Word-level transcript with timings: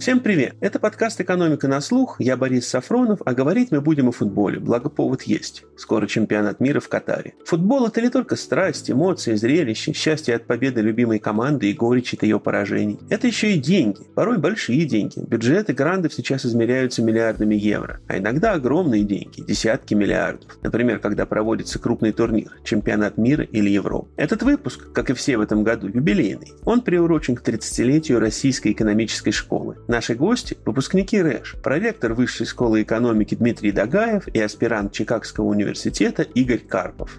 Всем 0.00 0.20
привет! 0.20 0.54
Это 0.60 0.78
подкаст 0.78 1.20
«Экономика 1.20 1.66
на 1.66 1.80
слух». 1.80 2.20
Я 2.20 2.36
Борис 2.36 2.68
Сафронов, 2.68 3.18
а 3.24 3.34
говорить 3.34 3.72
мы 3.72 3.80
будем 3.80 4.08
о 4.08 4.12
футболе, 4.12 4.60
благо 4.60 4.88
повод 4.88 5.22
есть. 5.22 5.64
Скоро 5.76 6.06
чемпионат 6.06 6.60
мира 6.60 6.78
в 6.78 6.88
Катаре. 6.88 7.34
Футбол– 7.44 7.84
это 7.88 8.00
не 8.00 8.08
только 8.08 8.36
страсть, 8.36 8.92
эмоции, 8.92 9.34
зрелище, 9.34 9.92
счастье 9.92 10.36
от 10.36 10.46
победы 10.46 10.82
любимой 10.82 11.18
команды 11.18 11.68
и 11.68 11.74
горечь 11.74 12.14
от 12.14 12.22
ее 12.22 12.38
поражений. 12.38 13.00
Это 13.10 13.26
еще 13.26 13.52
и 13.52 13.58
деньги, 13.58 13.98
порой 14.14 14.38
большие 14.38 14.86
деньги. 14.86 15.18
Бюджеты 15.18 15.72
грандов 15.72 16.14
сейчас 16.14 16.46
измеряются 16.46 17.02
миллиардами 17.02 17.56
евро, 17.56 18.00
а 18.06 18.18
иногда 18.18 18.52
огромные 18.52 19.02
деньги– 19.02 19.42
десятки 19.48 19.94
миллиардов. 19.94 20.58
Например, 20.62 21.00
когда 21.00 21.26
проводится 21.26 21.80
крупный 21.80 22.12
турнир– 22.12 22.52
чемпионат 22.62 23.18
мира 23.18 23.42
или 23.42 23.68
Европы. 23.68 24.10
Этот 24.16 24.44
выпуск, 24.44 24.92
как 24.92 25.10
и 25.10 25.14
все 25.14 25.38
в 25.38 25.40
этом 25.40 25.64
году, 25.64 25.88
юбилейный. 25.88 26.52
Он 26.64 26.82
приурочен 26.82 27.34
к 27.34 27.42
30-летию 27.42 28.20
Российской 28.20 28.70
экономической 28.70 29.32
школы. 29.32 29.76
Наши 29.88 30.14
гости– 30.14 30.58
выпускники 30.66 31.18
РЭШ, 31.18 31.56
проректор 31.62 32.12
Высшей 32.12 32.44
школы 32.44 32.82
экономики 32.82 33.34
Дмитрий 33.34 33.72
Дагаев 33.72 34.28
и 34.28 34.38
аспирант 34.38 34.92
Чикагского 34.92 35.46
университета 35.46 36.24
Игорь 36.24 36.58
Карпов. 36.58 37.18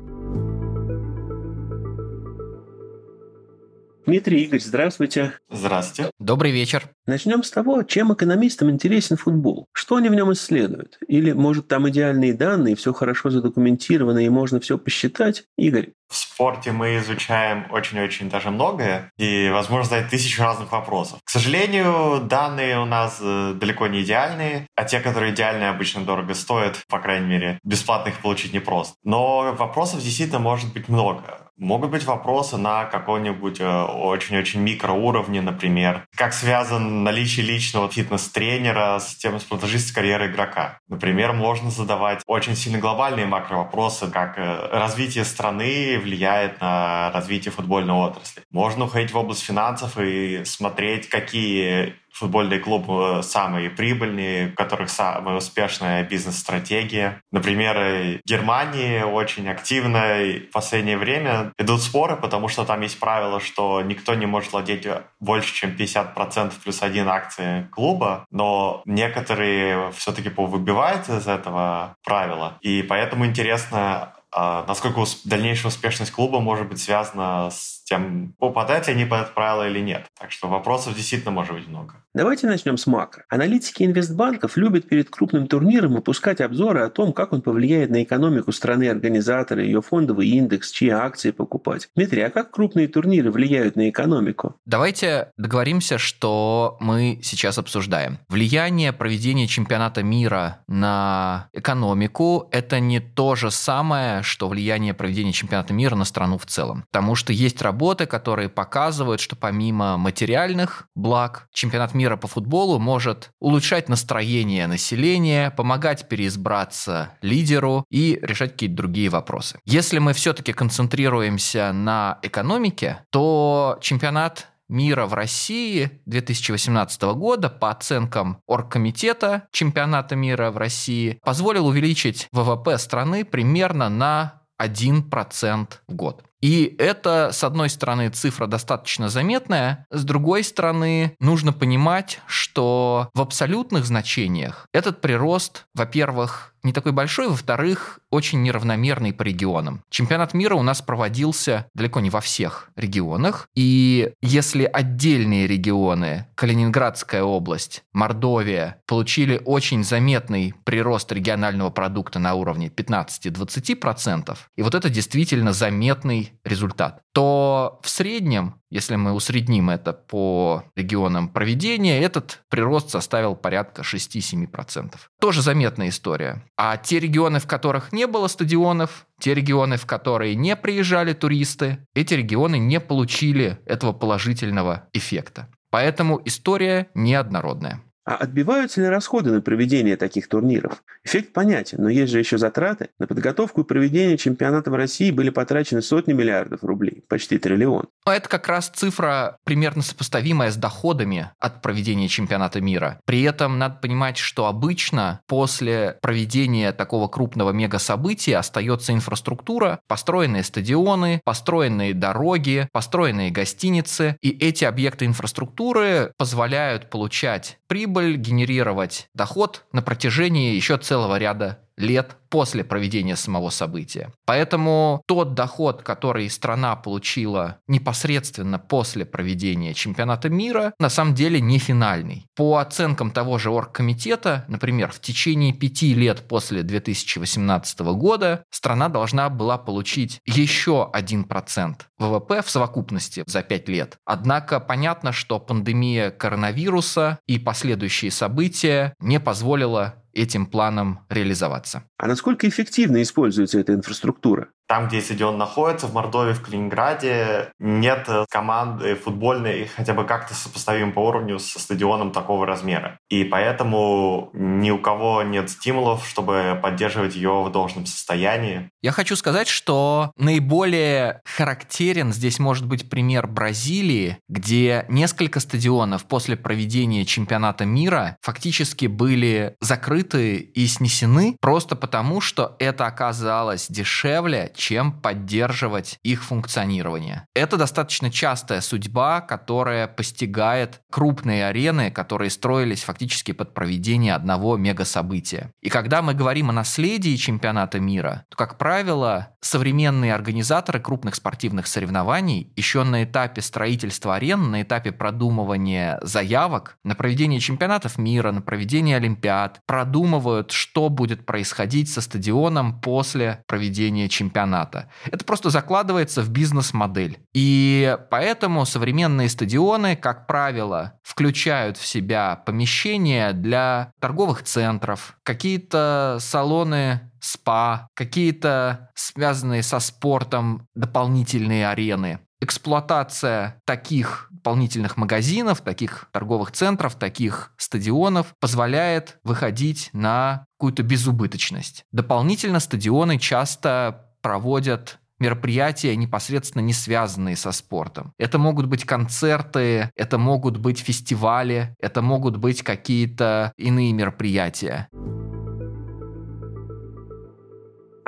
Дмитрий 4.10 4.46
Игорь, 4.46 4.60
здравствуйте. 4.60 5.34
Здравствуйте. 5.52 6.10
Добрый 6.18 6.52
вечер. 6.52 6.90
Начнем 7.06 7.44
с 7.44 7.52
того, 7.52 7.84
чем 7.84 8.12
экономистам 8.12 8.72
интересен 8.72 9.18
футбол. 9.18 9.68
Что 9.72 9.98
они 9.98 10.10
в 10.10 10.16
нем 10.16 10.34
исследуют? 10.34 10.98
Или, 11.08 11.32
может, 11.32 11.68
там 11.68 11.88
идеальные 11.88 12.34
данные, 12.34 12.76
все 12.76 12.92
хорошо 12.92 13.30
задокументировано 13.30 14.18
и 14.18 14.30
можно 14.30 14.60
все 14.60 14.80
посчитать? 14.80 15.44
Игорь. 15.60 15.90
В 16.10 16.16
спорте 16.16 16.72
мы 16.72 16.98
изучаем 16.98 17.68
очень-очень 17.70 18.32
даже 18.32 18.50
многое 18.50 19.12
и, 19.20 19.48
возможно, 19.54 19.88
задать 19.88 20.10
тысячу 20.10 20.42
разных 20.42 20.72
вопросов. 20.72 21.20
К 21.24 21.30
сожалению, 21.30 22.22
данные 22.22 22.80
у 22.80 22.86
нас 22.86 23.20
э, 23.22 23.54
далеко 23.62 23.86
не 23.86 24.02
идеальные, 24.02 24.66
а 24.76 24.86
те, 24.86 25.02
которые 25.02 25.36
идеальные, 25.36 25.70
обычно 25.70 26.04
дорого 26.04 26.34
стоят, 26.34 26.80
по 26.90 26.98
крайней 26.98 27.28
мере, 27.28 27.60
бесплатно 27.64 28.10
их 28.10 28.24
получить 28.24 28.54
непросто. 28.54 28.96
Но 29.04 29.54
вопросов 29.54 30.02
действительно 30.02 30.40
может 30.40 30.74
быть 30.74 30.90
много. 30.90 31.49
Могут 31.60 31.92
быть 31.92 32.06
вопросы 32.06 32.56
на 32.56 32.86
каком-нибудь 32.86 33.60
э, 33.60 33.68
очень-очень 33.68 34.62
микроуровне, 34.62 35.42
например. 35.42 36.08
Как 36.16 36.34
связан 36.34 37.04
наличие 37.04 37.46
личного 37.46 37.90
фитнес-тренера 37.90 38.98
с 39.00 39.16
тем, 39.18 39.38
с 39.38 39.44
продолжительностью 39.44 39.96
карьеры 39.96 40.32
игрока. 40.32 40.80
Например, 40.88 41.34
можно 41.34 41.70
задавать 41.70 42.22
очень 42.28 42.56
сильно 42.56 42.80
глобальные 42.80 43.26
макровопросы, 43.26 44.08
как 44.08 44.38
э, 44.38 44.70
развитие 44.72 45.26
страны 45.26 46.00
влияет 46.02 46.62
на 46.62 47.12
развитие 47.12 47.52
футбольной 47.52 47.94
отрасли. 47.94 48.42
Можно 48.52 48.86
уходить 48.86 49.12
в 49.12 49.18
область 49.18 49.44
финансов 49.44 49.98
и 50.00 50.46
смотреть, 50.46 51.10
какие 51.10 51.96
футбольные 52.14 52.60
клубы 52.60 53.22
самые 53.24 53.70
прибыльные, 53.70 54.50
у 54.50 54.56
которых 54.56 54.90
самая 54.90 55.38
успешная 55.38 56.04
бизнес-стратегия. 56.04 57.22
Например, 57.32 58.20
в 58.24 58.28
Германии 58.28 59.02
очень 59.02 59.48
активно 59.50 60.18
в 60.24 60.52
последнее 60.52 60.98
время 60.98 61.52
идут 61.58 61.82
споры, 61.82 62.16
потому 62.16 62.48
что 62.48 62.66
там 62.66 62.82
есть 62.82 63.00
правило, 63.00 63.40
что 63.40 63.82
никто 63.82 64.16
не 64.16 64.26
может 64.26 64.52
владеть 64.52 64.88
больше, 65.20 65.54
чем 65.54 65.72
50% 65.72 66.54
плюс 66.64 66.82
один 66.82 67.08
акции 67.08 67.68
клуба, 67.72 68.26
но 68.32 68.82
некоторые 68.86 69.92
все-таки 69.92 70.30
выбиваются 70.30 71.18
из 71.18 71.28
этого 71.28 71.96
правила. 72.04 72.58
И 72.62 72.82
поэтому 72.84 73.26
интересно, 73.26 74.14
насколько 74.32 75.04
дальнейшая 75.26 75.68
успешность 75.68 76.12
клуба 76.12 76.40
может 76.40 76.68
быть 76.68 76.82
связана 76.82 77.50
с 77.52 77.79
тем, 77.90 78.34
попадают 78.38 78.88
ли 78.88 78.94
они 78.94 79.06
по 79.06 79.16
это 79.16 79.32
правило 79.34 79.68
или 79.68 79.80
нет. 79.80 80.06
Так 80.20 80.32
что 80.32 80.48
вопросов 80.48 80.96
действительно 80.96 81.32
может 81.32 81.54
быть 81.54 81.68
много. 81.68 81.96
Давайте 82.14 82.48
начнем 82.48 82.78
с 82.78 82.88
макро. 82.88 83.24
Аналитики 83.30 83.84
инвестбанков 83.84 84.58
любят 84.58 84.88
перед 84.88 85.10
крупным 85.10 85.48
турниром 85.48 85.94
выпускать 85.94 86.42
обзоры 86.42 86.82
о 86.82 86.90
том, 86.90 87.14
как 87.14 87.34
он 87.34 87.42
повлияет 87.42 87.90
на 87.90 88.04
экономику 88.04 88.52
страны-организатора, 88.52 89.64
ее 89.64 89.82
фондовый 89.82 90.28
индекс, 90.28 90.72
чьи 90.72 90.90
акции 90.90 91.32
покупать. 91.32 91.90
Дмитрий, 91.96 92.22
а 92.22 92.30
как 92.30 92.52
крупные 92.52 92.88
турниры 92.88 93.32
влияют 93.32 93.76
на 93.76 93.90
экономику? 93.90 94.56
Давайте 94.66 95.32
договоримся, 95.38 95.98
что 95.98 96.78
мы 96.80 97.20
сейчас 97.24 97.58
обсуждаем. 97.58 98.20
Влияние 98.28 98.94
проведения 98.94 99.48
чемпионата 99.48 100.04
мира 100.04 100.60
на 100.68 101.50
экономику– 101.54 102.50
это 102.52 102.80
не 102.80 103.00
то 103.00 103.36
же 103.36 103.50
самое, 103.52 104.24
что 104.24 104.48
влияние 104.48 104.94
проведения 104.94 105.32
чемпионата 105.32 105.74
мира 105.74 105.96
на 105.96 106.06
страну 106.06 106.38
в 106.38 106.46
целом. 106.46 106.86
Потому 106.92 107.16
что 107.16 107.34
есть 107.34 107.62
работа 107.62 107.79
работы, 107.80 108.08
которые 108.08 108.50
показывают, 108.50 109.22
что 109.22 109.38
помимо 109.38 109.96
материальных 109.96 110.90
благ, 110.96 111.48
чемпионат 111.54 111.94
мира 111.94 112.18
по 112.18 112.28
футболу 112.28 112.78
может 112.78 113.32
улучшать 113.40 113.88
настроение 113.88 114.68
населения, 114.68 115.50
помогать 115.50 116.10
переизбраться 116.10 117.12
лидеру 117.22 117.86
и 117.90 118.20
решать 118.22 118.52
какие-то 118.52 118.76
другие 118.76 119.08
вопросы. 119.08 119.60
Если 119.64 120.00
мы 120.00 120.12
все-таки 120.12 120.52
концентрируемся 120.52 121.72
на 121.72 122.20
экономике, 122.22 123.06
то 123.12 123.78
чемпионат 123.80 124.50
мира 124.68 125.06
в 125.06 125.14
России 125.14 126.02
2018 126.06 127.02
года 127.16 127.50
по 127.50 127.70
оценкам 127.70 128.42
Оргкомитета 128.46 129.48
чемпионата 129.54 130.18
мира 130.18 130.52
в 130.52 130.58
России 130.58 131.18
позволил 131.24 131.66
увеличить 131.68 132.28
ВВП 132.34 132.78
страны 132.78 133.24
примерно 133.24 133.88
на 133.88 134.42
1% 134.62 135.68
в 135.88 135.94
год. 135.94 136.24
И 136.42 136.76
это, 136.80 137.32
с 137.34 137.44
одной 137.44 137.70
стороны, 137.70 138.10
цифра 138.10 138.48
достаточно 138.48 139.10
заметная, 139.10 139.86
с 139.90 140.04
другой 140.04 140.44
стороны, 140.44 141.16
нужно 141.20 141.52
понимать, 141.52 142.22
что 142.28 143.10
в 143.14 143.22
абсолютных 143.22 143.86
значениях 143.86 144.68
этот 144.74 145.02
прирост, 145.02 145.66
во-первых, 145.74 146.49
не 146.64 146.74
такой 146.74 146.92
большой, 146.92 147.28
во-вторых, 147.28 148.00
очень 148.10 148.42
неравномерный 148.44 149.14
по 149.14 149.24
регионам. 149.24 149.84
Чемпионат 149.90 150.34
мира 150.34 150.56
у 150.56 150.64
нас 150.64 150.82
проводился 150.82 151.68
далеко 151.74 152.00
не 152.00 152.10
во 152.10 152.22
всех 152.22 152.70
регионах, 152.76 153.48
и 153.56 154.12
если 154.22 154.64
отдельные 154.64 155.48
регионы, 155.48 156.28
Калининградская 156.36 157.24
область, 157.24 157.84
Мордовия, 157.94 158.82
получили 158.88 159.42
очень 159.46 159.84
заметный 159.84 160.54
прирост 160.64 161.12
регионального 161.12 161.70
продукта 161.70 162.20
на 162.20 162.34
уровне 162.34 162.68
15-20%, 162.68 164.38
и 164.56 164.62
вот 164.62 164.76
это 164.76 164.90
действительно 164.90 165.54
заметный 165.54 166.34
результат, 166.44 167.02
то 167.14 167.80
в 167.84 167.90
среднем, 167.90 168.56
если 168.70 168.96
мы 168.96 169.14
усредним 169.14 169.70
это 169.70 169.94
по 169.94 170.64
регионам 170.76 171.30
проведения, 171.30 172.00
этот 172.02 172.42
прирост 172.50 172.92
составил 172.92 173.36
порядка 173.36 173.82
6-7%. 173.82 174.94
Тоже 175.20 175.42
заметная 175.42 175.90
история. 175.90 176.46
А 176.56 176.78
те 176.78 177.00
регионы, 177.00 177.40
в 177.40 177.48
которых 177.48 177.92
не 177.92 178.08
было 178.08 178.28
стадионов, 178.28 179.06
те 179.20 179.34
регионы, 179.34 179.76
в 179.76 179.86
которые 179.86 180.36
не 180.36 180.56
приезжали 180.56 181.12
туристы, 181.14 181.86
эти 181.94 182.14
регионы 182.14 182.58
не 182.58 182.80
получили 182.80 183.60
этого 183.66 183.92
положительного 183.92 184.88
эффекта. 184.94 185.50
Поэтому 185.72 186.22
история 186.24 186.90
неоднородная. 186.94 187.84
А 188.10 188.16
отбиваются 188.16 188.82
ли 188.82 188.88
расходы 188.88 189.30
на 189.30 189.40
проведение 189.40 189.96
таких 189.96 190.28
турниров? 190.28 190.82
Эффект 191.04 191.32
понятен, 191.32 191.78
но 191.84 191.90
есть 191.90 192.12
же 192.12 192.18
еще 192.18 192.40
затраты. 192.40 192.90
На 192.98 193.06
подготовку 193.06 193.62
и 193.62 193.64
проведение 193.64 194.18
чемпионата 194.18 194.72
в 194.72 194.74
России 194.74 195.12
были 195.12 195.30
потрачены 195.30 195.84
сотни 195.84 196.14
миллиардов 196.14 196.64
рублей, 196.64 197.04
почти 197.08 197.38
триллион. 197.38 197.86
Но 198.08 198.12
это 198.12 198.28
как 198.28 198.48
раз 198.48 198.70
цифра 198.70 199.38
примерно 199.44 199.84
сопоставимая 199.84 200.50
с 200.50 200.56
доходами 200.56 201.30
от 201.38 201.62
проведения 201.62 202.08
чемпионата 202.08 202.60
мира. 202.62 203.00
При 203.06 203.22
этом 203.22 203.60
надо 203.60 203.76
понимать, 203.76 204.18
что 204.18 204.48
обычно 204.48 205.22
после 205.28 206.00
проведения 206.02 206.72
такого 206.72 207.10
крупного 207.10 207.52
мега-события 207.52 208.38
остается 208.38 208.92
инфраструктура, 208.92 209.82
построенные 209.88 210.44
стадионы, 210.44 211.22
построенные 211.24 211.94
дороги, 211.94 212.70
построенные 212.72 213.30
гостиницы. 213.30 214.18
И 214.22 214.32
эти 214.32 214.66
объекты 214.66 215.06
инфраструктуры 215.06 216.12
позволяют 216.18 216.90
получать 216.90 217.60
прибыль 217.68 217.99
прибыль, 218.00 218.18
генерировать 218.18 219.10
доход 219.14 219.66
на 219.72 219.82
протяжении 219.82 220.56
еще 220.56 220.78
целого 220.78 221.18
ряда 221.18 221.60
лет 221.80 222.18
после 222.30 222.64
проведения 222.64 223.16
самого 223.16 223.50
события. 223.50 224.12
Поэтому 224.26 225.02
тот 225.08 225.34
доход, 225.34 225.82
который 225.82 226.30
страна 226.30 226.76
получила 226.76 227.58
непосредственно 227.68 228.60
после 228.60 229.06
проведения 229.06 229.74
чемпионата 229.74 230.30
мира, 230.30 230.74
на 230.80 230.90
самом 230.90 231.16
деле 231.16 231.42
не 231.42 231.58
финальный. 231.58 232.28
По 232.36 232.58
оценкам 232.58 233.12
того 233.12 233.40
же 233.40 233.50
оргкомитета, 233.50 234.46
например, 234.48 234.92
в 234.92 235.00
течение 235.00 235.54
пяти 235.54 235.94
лет 235.94 236.28
после 236.28 236.62
2018 236.62 237.80
года 237.80 238.44
страна 238.52 238.90
должна 238.90 239.30
была 239.30 239.58
получить 239.58 240.20
еще 240.26 240.90
1% 240.94 241.76
ВВП 241.98 242.42
в 242.42 242.50
совокупности 242.50 243.24
за 243.26 243.42
пять 243.42 243.68
лет. 243.68 243.98
Однако 244.06 244.60
понятно, 244.60 245.12
что 245.12 245.40
пандемия 245.40 246.12
коронавируса 246.12 247.20
и 247.28 247.40
последующие 247.40 248.12
события 248.12 248.94
не 249.00 249.20
позволила 249.20 249.96
этим 250.14 250.46
планам 250.46 251.06
реализоваться. 251.10 251.84
А 251.98 252.08
насколько 252.08 252.48
эффективно 252.48 253.02
используется 253.02 253.60
эта 253.60 253.74
инфраструктура? 253.74 254.50
Там, 254.70 254.88
где 254.88 255.02
стадион 255.02 255.40
находится, 255.40 255.88
в 255.88 255.96
Мордовии, 255.96 256.34
в 256.34 256.44
Калининграде, 256.44 257.52
нет 257.58 258.08
команды 258.30 258.94
футбольной, 258.94 259.66
хотя 259.66 259.96
бы 259.96 260.06
как-то 260.06 260.36
сопоставим 260.36 260.94
по 260.94 261.00
уровню 261.00 261.40
со 261.40 261.60
стадионом 261.60 262.12
такого 262.12 262.46
размера. 262.46 263.00
И 263.10 263.24
поэтому 263.24 264.30
ни 264.34 264.70
у 264.70 264.78
кого 264.78 265.24
нет 265.24 265.50
стимулов, 265.50 266.08
чтобы 266.08 266.60
поддерживать 266.62 267.16
ее 267.16 267.42
в 267.42 267.52
должном 267.52 267.88
состоянии. 267.88 268.70
Я 268.84 268.92
хочу 268.92 269.16
сказать, 269.16 269.48
что 269.48 270.12
наиболее 270.18 271.22
характерен 271.26 272.14
здесь 272.14 272.38
может 272.38 272.68
быть 272.68 272.88
пример 272.92 273.26
Бразилии, 273.26 274.20
где 274.28 274.86
несколько 274.88 275.40
стадионов 275.40 276.06
после 276.06 276.38
проведения 276.38 277.06
чемпионата 277.06 277.66
мира 277.66 278.18
фактически 278.22 278.86
были 278.86 279.56
закрыты 279.62 280.38
и 280.38 280.68
снесены 280.68 281.38
просто 281.42 281.76
потому, 281.76 282.22
что 282.22 282.56
это 282.60 282.86
оказалось 282.86 283.66
дешевле, 283.68 284.52
чем 284.60 284.92
поддерживать 284.92 285.98
их 286.04 286.24
функционирование. 286.24 287.26
Это 287.34 287.56
достаточно 287.56 288.12
частая 288.12 288.60
судьба, 288.60 289.22
которая 289.22 289.88
постигает 289.88 290.82
крупные 290.92 291.48
арены, 291.48 291.90
которые 291.90 292.30
строились 292.30 292.84
фактически 292.84 293.32
под 293.32 293.54
проведение 293.54 294.14
одного 294.14 294.58
мегасобытия. 294.58 295.54
И 295.62 295.70
когда 295.70 296.02
мы 296.02 296.14
говорим 296.14 296.50
о 296.50 296.54
наследии 296.54 297.16
чемпионата 297.16 297.80
мира, 297.80 298.26
то, 298.28 298.36
как 298.36 298.58
правило, 298.58 299.30
современные 299.40 300.14
организаторы 300.14 300.82
крупных 300.82 301.16
спортивных 301.16 301.66
соревнований 301.66 302.52
еще 302.58 302.84
на 302.84 303.06
этапе 303.06 303.42
строительства 303.42 304.16
арен, 304.16 304.52
на 304.52 304.62
этапе 304.62 304.92
продумывания 304.92 306.00
заявок 306.02 306.78
на 306.84 306.96
проведение 306.96 307.40
чемпионатов 307.40 307.98
мира, 307.98 308.34
на 308.34 308.42
проведение 308.42 308.98
Олимпиад, 308.98 309.62
продумывают, 309.66 310.52
что 310.52 310.90
будет 310.90 311.26
происходить 311.26 311.90
со 311.90 312.02
стадионом 312.02 312.82
после 312.82 313.42
проведения 313.48 314.10
чемпионата 314.10 314.49
чемпионата. 314.50 314.90
Это 315.12 315.26
просто 315.26 315.50
закладывается 315.50 316.22
в 316.22 316.30
бизнес-модель. 316.30 317.20
И 317.34 317.98
поэтому 318.10 318.66
современные 318.66 319.30
стадионы, 319.30 319.96
как 319.96 320.28
правило, 320.28 320.94
включают 321.04 321.78
в 321.78 321.86
себя 321.86 322.36
помещения 322.46 323.34
для 323.34 323.92
торговых 324.00 324.44
центров, 324.44 325.18
какие-то 325.24 326.18
салоны 326.20 327.02
спа, 327.22 327.88
какие-то 327.96 328.90
связанные 328.96 329.64
со 329.64 329.80
спортом 329.80 330.68
дополнительные 330.76 331.68
арены. 331.68 332.20
Эксплуатация 332.42 333.60
таких 333.66 334.30
дополнительных 334.32 334.96
магазинов, 334.96 335.60
таких 335.60 336.08
торговых 336.14 336.52
центров, 336.52 336.96
таких 336.96 337.52
стадионов 337.58 338.34
позволяет 338.40 339.18
выходить 339.26 339.90
на 339.92 340.46
какую-то 340.58 340.84
безубыточность. 340.84 341.84
Дополнительно 341.92 342.62
стадионы 342.62 343.18
часто 343.20 344.09
проводят 344.30 345.00
мероприятия, 345.20 345.96
непосредственно 345.96 346.62
не 346.62 346.72
связанные 346.72 347.36
со 347.36 347.52
спортом. 347.52 348.14
Это 348.20 348.38
могут 348.38 348.68
быть 348.68 348.86
концерты, 348.86 349.90
это 349.96 350.20
могут 350.20 350.58
быть 350.58 350.78
фестивали, 350.78 351.76
это 351.80 352.04
могут 352.04 352.38
быть 352.38 352.62
какие-то 352.62 353.54
иные 353.58 353.92
мероприятия. 353.92 354.88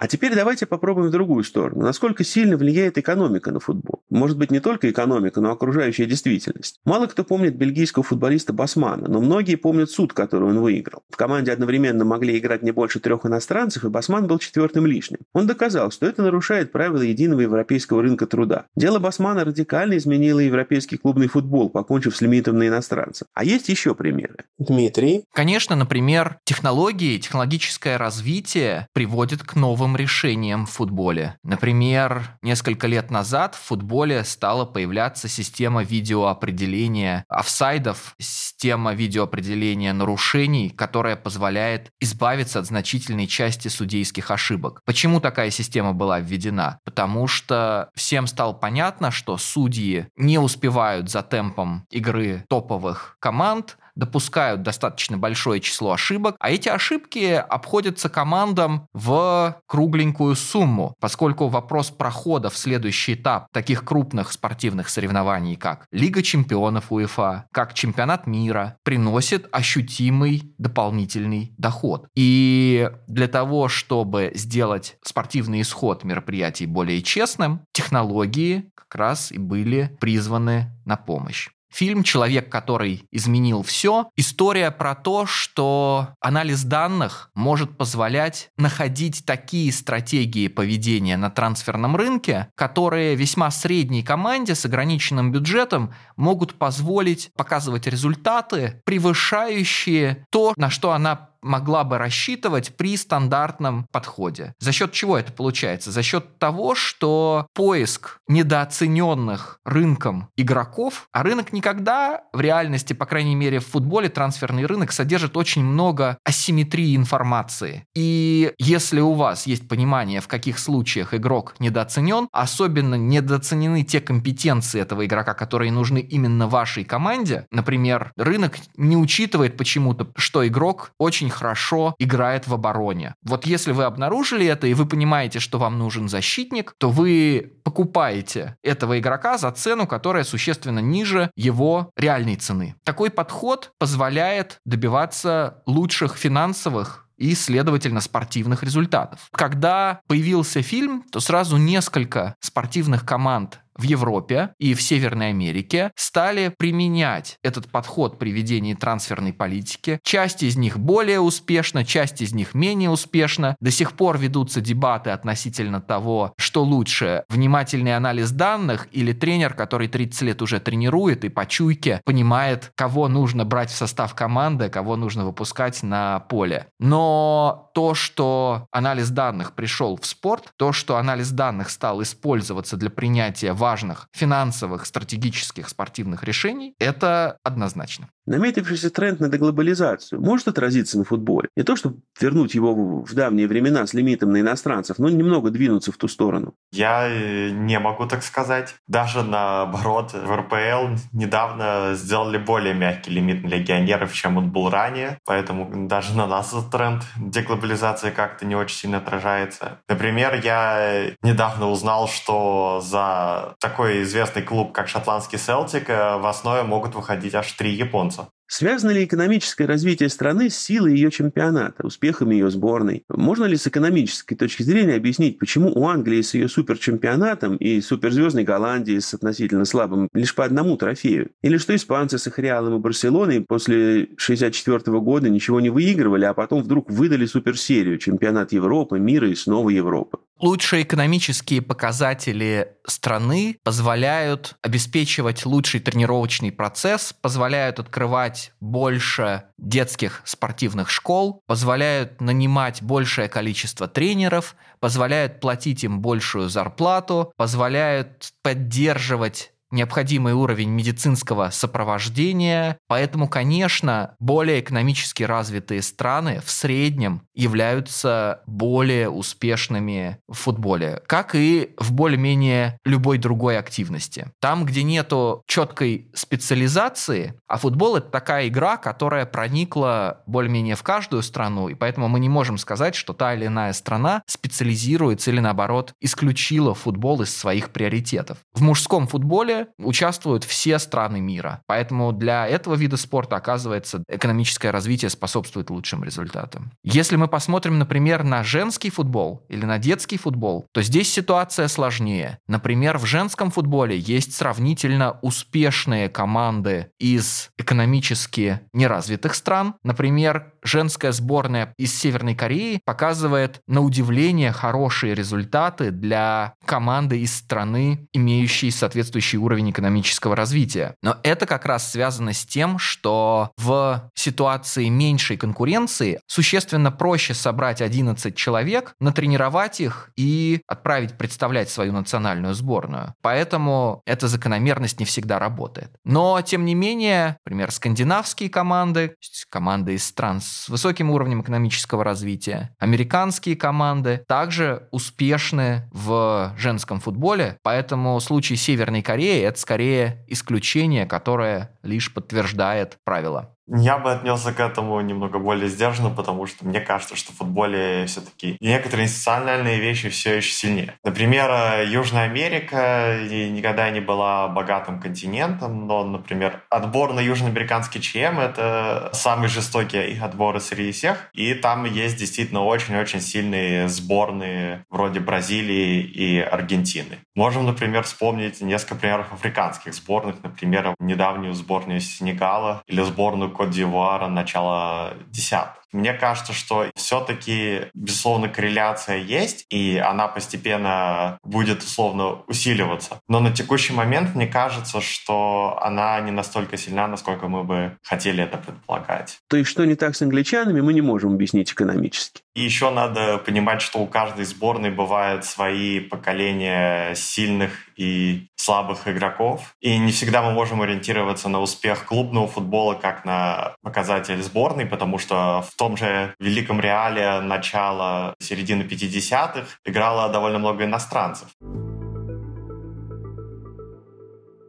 А 0.02 0.08
теперь 0.08 0.34
давайте 0.34 0.66
попробуем 0.66 1.10
в 1.10 1.12
другую 1.12 1.44
сторону. 1.44 1.84
Насколько 1.84 2.24
сильно 2.24 2.58
влияет 2.58 2.98
экономика 2.98 3.52
на 3.52 3.60
футбол? 3.60 4.02
Может 4.10 4.36
быть, 4.36 4.50
не 4.50 4.60
только 4.60 4.90
экономика, 4.90 5.42
но 5.42 5.50
и 5.50 5.54
окружающая 5.54 6.08
действительность. 6.08 6.80
Мало 6.86 7.06
кто 7.06 7.24
помнит 7.24 7.56
бельгийского 7.56 8.04
футболиста 8.04 8.52
Басмана, 8.52 9.08
но 9.08 9.22
многие 9.22 9.58
помнят 9.58 9.92
суд, 9.92 10.12
который 10.14 10.50
он 10.50 10.60
выиграл. 10.60 11.04
В 11.12 11.18
команде 11.18 11.52
одновременно 11.52 12.04
могли 12.04 12.36
играть 12.40 12.64
не 12.64 12.72
больше 12.72 13.00
трех 13.00 13.28
иностранцев, 13.28 13.86
и 13.86 13.90
Басман 13.90 14.26
был 14.26 14.40
четвертым 14.40 14.88
лишним. 14.88 15.20
Он 15.34 15.46
доказал, 15.46 15.92
что 15.92 16.08
это 16.08 16.24
нарушает 16.24 16.72
правила 16.72 17.04
единого 17.04 17.42
европейского 17.42 18.02
рынка 18.02 18.26
труда. 18.26 18.66
Дело 18.76 18.98
Басмана 18.98 19.46
радикально 19.46 19.98
изменило 19.98 20.40
европейский 20.40 20.98
клубный 20.98 21.28
футбол, 21.28 21.70
покончив 21.70 22.18
с 22.18 22.22
лимитом 22.22 22.58
на 22.58 22.68
иностранцев. 22.68 23.28
А 23.36 23.44
есть 23.44 23.70
еще 23.70 23.94
примеры. 23.94 24.46
Дмитрий? 24.58 25.26
Конечно, 25.32 25.76
например, 25.76 26.40
технологии, 26.44 27.20
технологическое 27.20 28.00
развитие 28.00 28.88
приводит 28.94 29.44
к 29.44 29.56
новым 29.56 29.91
новым 29.92 29.96
решениям 29.96 30.66
в 30.66 30.72
футболе. 30.72 31.38
Например, 31.44 32.38
несколько 32.42 32.88
лет 32.88 33.12
назад 33.12 33.56
в 33.56 33.60
футболе 33.60 34.24
стала 34.24 34.66
появляться 34.66 35.28
система 35.28 35.84
видеоопределения 35.84 37.26
офсайдов, 37.28 38.16
система 38.20 38.94
видеоопределения 38.94 39.94
нарушений, 39.94 40.70
которая 40.70 41.16
позволяет 41.16 41.90
избавиться 42.00 42.60
от 42.60 42.68
значительной 42.68 43.28
части 43.28 43.68
судейских 43.68 44.32
ошибок. 44.32 44.82
Почему 44.86 45.20
такая 45.20 45.52
система 45.52 45.94
была 45.94 46.20
введена? 46.20 46.80
Потому 46.86 47.28
что 47.28 47.90
всем 47.96 48.28
стало 48.28 48.54
понятно, 48.54 49.12
что 49.12 49.38
судьи 49.38 50.08
не 50.16 50.40
успевают 50.40 51.10
за 51.10 51.22
темпом 51.22 51.86
игры 51.92 52.46
топовых 52.50 53.18
команд, 53.20 53.78
допускают 53.96 54.62
достаточно 54.62 55.18
большое 55.18 55.60
число 55.60 55.92
ошибок, 55.92 56.36
а 56.40 56.52
эти 56.52 56.70
ошибки 56.70 57.34
обходятся 57.34 58.10
командам 58.10 58.88
в 58.94 59.58
кругленькую 59.68 60.36
сумму, 60.36 60.96
поскольку 61.00 61.48
вопрос 61.48 61.92
прохода 61.92 62.50
в 62.50 62.58
следующий 62.58 63.14
этап 63.14 63.48
таких 63.52 63.84
крупных 63.84 64.32
спортивных 64.32 64.90
соревнований, 64.90 65.56
как 65.56 65.86
Лига 65.92 66.22
чемпионов 66.22 66.92
УЕФА, 66.92 67.48
как 67.52 67.74
чемпионат 67.74 68.28
мира, 68.28 68.78
приносит 68.84 69.48
ощутимый 69.52 70.54
дополнительный 70.58 71.54
доход. 71.58 72.08
И 72.16 72.90
для 73.08 73.28
того, 73.28 73.68
чтобы 73.68 74.32
сделать 74.36 74.98
спортивный 75.04 75.62
исход 75.62 76.04
мероприятий 76.04 76.66
более 76.66 77.02
честным, 77.02 77.62
технологии 77.72 78.72
как 78.76 78.96
раз 78.96 79.32
и 79.32 79.38
были 79.38 79.96
призваны 80.00 80.72
на 80.86 80.98
помощь. 80.98 81.50
Фильм 81.72 82.04
«Человек, 82.04 82.50
который 82.50 83.06
изменил 83.12 83.64
все»— 83.64 84.10
история 84.16 84.72
про 84.72 84.94
то, 84.94 85.26
что 85.26 86.10
анализ 86.20 86.64
данных 86.64 87.32
может 87.34 87.78
позволять 87.78 88.50
находить 88.58 89.26
такие 89.26 89.72
стратегии 89.72 90.48
поведения 90.48 91.18
на 91.18 91.30
трансферном 91.30 91.96
рынке, 91.96 92.50
которые 92.56 93.16
весьма 93.16 93.50
средней 93.52 94.04
команде 94.04 94.54
с 94.54 94.66
ограниченным 94.66 95.32
бюджетом 95.32 95.94
могут 96.18 96.56
позволить 96.56 97.32
показывать 97.36 97.88
результаты, 97.88 98.82
превышающие 98.86 100.26
то, 100.30 100.54
на 100.58 100.70
что 100.70 100.92
она 100.92 101.31
могла 101.42 101.84
бы 101.84 101.98
рассчитывать 101.98 102.76
при 102.76 102.96
стандартном 102.98 103.88
подходе. 103.92 104.54
За 104.60 104.72
счет 104.72 104.92
чего 104.92 105.18
это 105.18 105.32
получается? 105.32 105.92
За 105.92 106.04
счет 106.04 106.38
того, 106.38 106.76
что 106.76 107.48
поиск 107.54 108.20
недооцененных 108.28 109.60
рынком 109.66 110.30
игроков, 110.38 111.08
а 111.12 111.24
рынок 111.24 111.54
никогда 111.54 112.22
в 112.34 112.42
реальности, 112.42 112.94
по 112.94 113.06
крайней 113.06 113.36
мере 113.36 113.60
в 113.60 113.68
футболе, 113.68 114.10
трансферный 114.10 114.66
рынок 114.66 114.92
содержит 114.92 115.36
очень 115.38 115.64
много 115.64 116.18
асимметрии 116.24 116.96
информации. 116.96 117.86
И 117.96 118.54
если 118.60 119.00
у 119.00 119.14
вас 119.14 119.48
есть 119.48 119.68
понимание, 119.68 120.22
в 120.22 120.28
каких 120.28 120.60
случаях 120.60 121.14
игрок 121.14 121.56
недооценен, 121.60 122.28
особенно 122.32 122.96
недооценены 122.96 123.84
те 123.84 124.00
компетенции 124.00 124.82
этого 124.82 125.06
игрока, 125.06 125.34
которые 125.34 125.72
нужны 125.72 126.00
именно 126.00 126.48
вашей 126.48 126.84
команде, 126.84 127.48
например, 127.52 128.12
рынок 128.16 128.58
не 128.78 128.98
учитывает 128.98 129.58
почему-то, 129.58 130.12
что 130.16 130.48
игрок 130.48 130.92
очень 130.98 131.31
хорошо 131.32 131.96
играет 131.98 132.48
в 132.48 132.54
обороне. 132.54 133.16
Вот 133.24 133.46
если 133.46 133.72
вы 133.72 133.86
обнаружили 133.86 134.46
это, 134.46 134.68
и 134.68 134.74
вы 134.74 134.86
понимаете, 134.86 135.40
что 135.40 135.58
вам 135.58 135.80
нужен 135.80 136.08
защитник, 136.10 136.74
то 136.78 136.90
вы 136.90 137.54
покупаете 137.64 138.56
этого 138.64 139.00
игрока 139.00 139.38
за 139.38 139.52
цену, 139.52 139.88
которая 139.88 140.24
существенно 140.24 140.80
ниже 140.80 141.32
его 141.36 141.92
реальной 141.96 142.36
цены. 142.36 142.76
Такой 142.84 143.10
подход 143.10 143.72
позволяет 143.80 144.60
добиваться 144.66 145.64
лучших 145.66 146.18
финансовых 146.18 147.08
и, 147.18 147.36
следовательно, 147.36 148.02
спортивных 148.02 148.64
результатов. 148.64 149.30
Когда 149.32 150.02
появился 150.08 150.62
фильм, 150.64 151.04
то 151.12 151.20
сразу 151.20 151.58
несколько 151.58 152.36
спортивных 152.40 153.06
команд 153.06 153.60
в 153.82 153.84
Европе 153.84 154.54
и 154.60 154.76
в 154.76 154.82
Северной 154.82 155.30
Америке 155.30 155.92
стали 155.96 156.54
применять 156.56 157.40
этот 157.44 157.70
подход 157.70 158.20
при 158.20 158.32
ведении 158.32 158.76
трансферной 158.76 159.34
политики. 159.34 160.00
Часть 160.04 160.44
из 160.44 160.56
них 160.56 160.78
более 160.78 161.20
успешно, 161.20 161.84
часть 161.84 162.22
из 162.22 162.32
них 162.32 162.54
менее 162.54 162.92
успешно. 162.92 163.56
До 163.60 163.72
сих 163.72 163.94
пор 163.94 164.20
ведутся 164.20 164.62
дебаты 164.62 165.10
относительно 165.10 165.82
того, 165.82 166.34
что 166.38 166.64
лучше, 166.64 167.24
внимательный 167.30 167.96
анализ 167.96 168.30
данных 168.32 168.88
или 168.92 169.14
тренер, 169.14 169.56
который 169.56 169.88
30 169.88 170.22
лет 170.22 170.42
уже 170.44 170.60
тренирует 170.60 171.26
и 171.26 171.30
по 171.30 171.48
чуйке 171.48 172.02
понимает, 172.06 172.72
кого 172.76 173.08
нужно 173.08 173.46
брать 173.46 173.72
в 173.72 173.76
состав 173.76 174.14
команды, 174.14 174.70
кого 174.70 174.96
нужно 174.96 175.26
выпускать 175.26 175.82
на 175.82 176.20
поле. 176.20 176.68
Но 176.80 177.72
то, 177.74 177.96
что 177.96 178.68
анализ 178.72 179.10
данных 179.10 179.54
пришел 179.54 179.98
в 179.98 180.06
спорт, 180.06 180.54
то, 180.58 180.72
что 180.72 180.98
анализ 180.98 181.32
данных 181.32 181.72
стал 181.72 182.04
использоваться 182.04 182.78
для 182.78 182.92
принятия 182.92 183.54
важных 183.54 183.71
важных 183.72 184.10
финансовых, 184.12 184.86
стратегических, 184.86 185.70
спортивных 185.70 186.26
решений, 186.26 186.76
это 186.78 187.38
однозначно. 187.44 188.10
Наметившийся 188.28 188.90
тренд 188.90 189.20
на 189.20 189.30
деглобализацию 189.30 190.22
может 190.22 190.48
отразиться 190.48 190.98
на 190.98 191.06
футболе. 191.06 191.50
Не 191.56 191.64
то, 191.64 191.76
чтобы 191.76 192.02
вернуть 192.20 192.54
его 192.54 193.02
в 193.02 193.14
давние 193.14 193.48
времена 193.48 193.88
с 193.88 193.94
лимитом 193.94 194.32
на 194.32 194.42
иностранцев, 194.42 195.00
но 195.00 195.10
немного 195.10 195.50
двинуться 195.50 195.92
в 195.92 195.98
ту 195.98 196.08
сторону. 196.08 196.54
Я 196.72 197.08
э, 197.08 197.50
не 197.50 197.80
могу 197.80 198.06
так 198.08 198.24
сказать. 198.24 198.76
Даже 198.88 199.24
наоборот, 199.24 200.14
в 200.14 200.36
РПЛ 200.36 201.02
недавно 201.14 201.94
сделали 201.96 202.38
более 202.38 202.74
мягкий 202.74 203.12
лимит 203.12 203.44
на 203.44 203.48
легионеров, 203.48 204.14
чем 204.14 204.38
он 204.38 204.52
был 204.52 204.70
ранее. 204.70 205.18
Поэтому 205.26 205.88
даже 205.88 206.16
на 206.16 206.28
нас 206.28 206.54
этот 206.54 206.72
тренд 206.72 207.04
деглобализации 207.18 208.12
как-то 208.12 208.46
не 208.46 208.56
очень 208.56 208.78
сильно 208.78 208.98
отражается. 208.98 209.80
Например, 209.90 210.40
я 210.44 211.12
недавно 211.24 211.70
узнал, 211.70 212.08
что 212.08 212.82
за 212.84 213.56
такой 213.62 214.02
известный 214.02 214.42
клуб, 214.42 214.74
как 214.74 214.88
шотландский 214.88 215.38
Селтик, 215.38 215.90
э, 215.90 216.18
в 216.18 216.26
основе 216.26 216.64
могут 216.64 216.96
выходить 216.96 217.36
аж 217.36 217.52
три 217.54 217.72
японца. 217.72 218.28
Связано 218.48 218.92
ли 218.92 219.06
экономическое 219.06 219.66
развитие 219.66 220.10
страны 220.10 220.50
с 220.50 220.58
силой 220.58 220.96
ее 220.96 221.10
чемпионата, 221.10 221.88
успехами 221.88 222.36
ее 222.36 222.50
сборной? 222.50 223.06
Можно 223.08 223.46
ли 223.46 223.56
с 223.56 223.66
экономической 223.66 224.36
точки 224.36 224.64
зрения 224.64 224.96
объяснить, 224.96 225.40
почему 225.40 225.72
у 225.74 225.88
Англии 225.88 226.22
с 226.22 226.34
ее 226.34 226.50
суперчемпионатом 226.50 227.56
и 227.56 227.80
суперзвездной 227.80 228.44
Голландии 228.44 229.00
с 229.00 229.14
относительно 229.14 229.64
слабым 229.64 230.10
лишь 230.14 230.36
по 230.36 230.44
одному 230.44 230.76
трофею? 230.76 231.30
Или 231.42 231.56
что 231.56 231.74
испанцы 231.74 232.18
с 232.18 232.28
их 232.28 232.40
Реалом 232.40 232.76
и 232.76 232.80
Барселоной 232.80 233.40
после 233.40 234.04
1964 234.18 235.00
года 235.00 235.30
ничего 235.30 235.62
не 235.62 235.70
выигрывали, 235.70 236.26
а 236.26 236.34
потом 236.34 236.62
вдруг 236.62 236.92
выдали 236.92 237.26
суперсерию, 237.28 238.00
чемпионат 238.00 238.52
Европы, 238.52 239.00
мира 239.00 239.30
и 239.30 239.36
снова 239.36 239.70
Европы? 239.70 240.18
Лучшие 240.42 240.82
экономические 240.82 241.62
показатели 241.62 242.74
страны 242.88 243.58
позволяют 243.64 244.56
обеспечивать 244.64 245.46
лучший 245.46 245.80
тренировочный 245.80 246.52
процесс, 246.52 247.14
позволяют 247.14 247.80
открывать 247.80 248.52
больше 248.60 249.44
детских 249.60 250.24
спортивных 250.26 250.90
школ, 250.90 251.44
позволяют 251.46 252.22
нанимать 252.22 252.82
большее 252.82 253.30
количество 253.30 253.88
тренеров, 253.88 254.56
позволяют 254.80 255.42
платить 255.42 255.84
им 255.84 256.02
большую 256.02 256.50
зарплату, 256.50 257.32
позволяют 257.38 258.34
поддерживать 258.42 259.52
необходимый 259.72 260.34
уровень 260.34 260.70
медицинского 260.70 261.50
сопровождения. 261.50 262.78
Поэтому, 262.88 263.28
конечно, 263.28 264.16
более 264.20 264.60
экономически 264.60 265.24
развитые 265.24 265.82
страны 265.82 266.42
в 266.46 266.52
среднем 266.52 267.24
являются 267.34 268.42
более 268.46 269.10
успешными 269.10 270.18
в 270.28 270.34
футболе, 270.34 271.02
как 271.08 271.36
и 271.36 271.74
в 271.78 271.92
более-менее 271.94 272.78
любой 272.86 273.18
другой 273.18 273.58
активности. 273.58 274.32
Там, 274.40 274.66
где 274.66 274.84
нету 274.84 275.44
четкой 275.48 276.12
специализации, 276.14 277.36
а 277.48 277.58
футбол 277.58 277.96
это 277.96 278.10
такая 278.10 278.48
игра, 278.48 278.78
которая 278.78 279.26
проникла 279.26 280.22
более-менее 280.26 280.76
в 280.76 280.84
каждую 280.84 281.24
страну, 281.24 281.70
и 281.70 281.76
поэтому 281.76 282.08
мы 282.08 282.20
не 282.20 282.30
можем 282.30 282.58
сказать, 282.58 282.96
что 282.96 283.14
та 283.14 283.34
или 283.34 283.46
иная 283.46 283.74
страна 283.74 284.22
специализируется 284.28 285.32
или 285.32 285.40
наоборот 285.40 285.94
исключила 286.02 286.74
футбол 286.74 287.22
из 287.22 287.36
своих 287.36 287.72
приоритетов. 287.72 288.40
В 288.54 288.62
мужском 288.62 289.08
футболе 289.08 289.61
участвуют 289.78 290.44
все 290.44 290.80
страны 290.80 291.22
мира. 291.22 291.62
Поэтому 291.68 292.12
для 292.12 292.48
этого 292.48 292.76
вида 292.76 292.98
спорта, 292.98 293.36
оказывается, 293.36 294.04
экономическое 294.08 294.72
развитие 294.72 295.10
способствует 295.10 295.70
лучшим 295.70 296.04
результатам. 296.04 296.72
Если 296.84 297.16
мы 297.16 297.28
посмотрим, 297.28 297.80
например, 297.80 298.24
на 298.24 298.44
женский 298.44 298.90
футбол 298.90 299.46
или 299.50 299.66
на 299.66 299.78
детский 299.78 300.18
футбол, 300.18 300.66
то 300.72 300.82
здесь 300.82 301.12
ситуация 301.12 301.68
сложнее. 301.68 302.40
Например, 302.48 302.98
в 302.98 303.06
женском 303.06 303.52
футболе 303.52 303.98
есть 303.98 304.36
сравнительно 304.36 305.20
успешные 305.22 306.10
команды 306.10 306.92
из 307.00 307.50
экономически 307.58 308.62
неразвитых 308.74 309.36
стран. 309.36 309.76
Например, 309.84 310.54
женская 310.64 311.12
сборная 311.12 311.74
из 311.78 311.98
Северной 311.98 312.36
Кореи 312.36 312.82
показывает 312.86 313.62
на 313.68 313.82
удивление 313.82 314.52
хорошие 314.52 315.16
результаты 315.16 315.92
для 315.92 316.54
команды 316.66 317.20
из 317.20 317.36
страны, 317.36 318.08
имеющей 318.14 318.72
соответствующий 318.72 319.38
уровень 319.38 319.51
уровень 319.52 319.72
экономического 319.72 320.34
развития. 320.34 320.96
Но 321.02 321.18
это 321.24 321.46
как 321.46 321.66
раз 321.66 321.92
связано 321.92 322.32
с 322.32 322.46
тем, 322.46 322.80
что 322.80 323.52
в 323.58 324.10
ситуации 324.16 324.88
меньшей 324.88 325.36
конкуренции 325.36 326.22
существенно 326.26 326.90
проще 326.90 327.34
собрать 327.34 327.82
11 327.82 328.34
человек, 328.34 328.96
натренировать 329.02 329.82
их 329.82 330.12
и 330.16 330.62
отправить 330.68 331.18
представлять 331.18 331.70
свою 331.70 331.92
национальную 331.92 332.54
сборную. 332.54 333.14
Поэтому 333.22 334.02
эта 334.06 334.30
закономерность 334.30 335.00
не 335.00 335.06
всегда 335.06 335.38
работает. 335.38 335.92
Но, 336.06 336.42
тем 336.42 336.64
не 336.64 336.74
менее, 336.74 337.38
например, 337.46 337.72
скандинавские 337.72 338.50
команды, 338.50 339.16
команды 339.50 339.96
из 339.96 340.06
стран 340.06 340.40
с 340.40 340.70
высоким 340.70 341.12
уровнем 341.12 341.42
экономического 341.42 342.06
развития, 342.06 342.74
американские 342.80 343.58
команды 343.58 344.24
также 344.30 344.88
успешны 344.92 345.90
в 345.92 346.54
женском 346.58 347.02
футболе, 347.02 347.58
поэтому 347.64 348.18
случай 348.22 348.56
Северной 348.56 349.02
Кореи 349.02 349.41
это 349.42 349.60
скорее 349.60 350.26
исключение, 350.28 351.06
которое 351.06 351.78
лишь 351.84 352.14
подтверждает 352.14 352.98
правило. 353.04 353.56
Я 353.74 353.98
бы 353.98 354.12
отнесся 354.12 354.52
к 354.52 354.60
этому 354.60 355.00
немного 355.00 355.40
более 355.40 355.70
сдержанно, 355.70 356.10
потому 356.10 356.46
что 356.46 356.66
мне 356.66 356.82
кажется, 356.82 357.16
что 357.16 357.32
в 357.32 357.38
футболе 357.38 358.06
все-таки 358.06 358.58
некоторые 358.60 359.06
институциональные 359.06 359.80
вещи 359.80 360.10
все 360.10 360.36
еще 360.36 360.52
сильнее. 360.52 360.94
Например, 361.06 361.82
Южная 361.88 362.26
Америка 362.26 363.18
никогда 363.30 363.90
не 363.90 364.02
была 364.02 364.50
богатым 364.50 365.00
континентом, 365.00 365.88
но, 365.88 366.04
например, 366.04 366.64
отбор 366.70 367.14
на 367.14 367.22
южноамериканский 367.22 368.02
ЧМ— 368.02 368.40
это 368.40 369.10
самый 369.14 369.48
жестокий 369.48 370.02
их 370.02 370.22
отбор 370.22 370.60
среди 370.60 370.92
всех, 370.92 371.30
и 371.34 371.54
там 371.54 371.86
есть 371.86 372.18
действительно 372.18 372.64
очень-очень 372.66 373.22
сильные 373.22 373.88
сборные 373.88 374.84
вроде 374.90 375.22
Бразилии 375.22 376.02
и 376.02 376.40
Аргентины. 376.40 377.20
Можем, 377.36 377.66
например, 377.66 378.04
вспомнить 378.04 378.60
несколько 378.60 378.96
примеров 378.96 379.32
африканских 379.32 379.94
сборных, 379.94 380.44
например, 380.44 380.94
недавнюю 381.00 381.54
сборную 381.54 382.02
Сенегала 382.02 382.84
или 382.86 383.02
сборную 383.02 383.50
Кот-Дивуара 383.62 384.28
начала 384.28 385.14
десятых. 385.28 385.82
Мне 385.92 386.14
кажется, 386.14 386.54
что 386.54 386.90
все-таки, 386.96 387.90
безусловно, 387.94 388.48
корреляция 388.48 389.18
есть, 389.18 389.66
и 389.70 389.98
она 389.98 390.28
постепенно 390.28 391.38
будет 391.44 391.84
условно 391.84 392.42
усиливаться. 392.48 393.20
Но 393.28 393.40
на 393.40 393.52
текущий 393.52 393.94
момент 393.94 394.34
мне 394.34 394.48
кажется, 394.48 395.02
что 395.02 395.78
она 395.82 396.20
не 396.22 396.32
настолько 396.32 396.78
сильна, 396.78 397.08
насколько 397.08 397.48
мы 397.48 397.64
бы 397.64 397.98
хотели 398.04 398.44
это 398.44 398.58
предполагать. 398.58 399.40
То 399.50 399.58
есть, 399.58 399.70
что 399.70 399.86
не 399.86 399.96
так 399.96 400.16
с 400.16 400.22
англичанами, 400.22 400.82
мы 400.82 400.94
не 400.94 401.02
можем 401.02 401.34
объяснить 401.34 401.72
экономически. 401.74 402.42
И 402.56 402.62
еще 402.62 402.90
надо 402.90 403.38
понимать, 403.38 403.82
что 403.82 404.00
у 404.00 404.08
каждой 404.08 404.46
сборной 404.46 404.92
бывают 404.92 405.46
свои 405.46 406.00
поколения 406.00 407.14
сильных 407.16 407.72
и 407.96 408.48
слабых 408.62 409.08
игроков. 409.08 409.76
И 409.82 409.98
не 409.98 410.12
всегда 410.12 410.42
мы 410.44 410.52
можем 410.52 410.82
ориентироваться 410.82 411.50
на 411.50 411.60
успех 411.62 412.06
клубного 412.06 412.48
футбола 412.48 412.94
как 412.94 413.26
на 413.26 413.76
показатель 413.82 414.42
сборной, 414.42 414.86
потому 414.86 415.18
что 415.18 415.66
в 415.68 415.76
том 415.76 415.98
же 415.98 416.36
Великом 416.40 416.80
Реале 416.80 417.42
начала 417.42 418.36
середины 418.40 418.84
50-х 418.84 419.66
играло 419.86 420.30
довольно 420.30 420.60
много 420.60 420.86
иностранцев. 420.86 421.48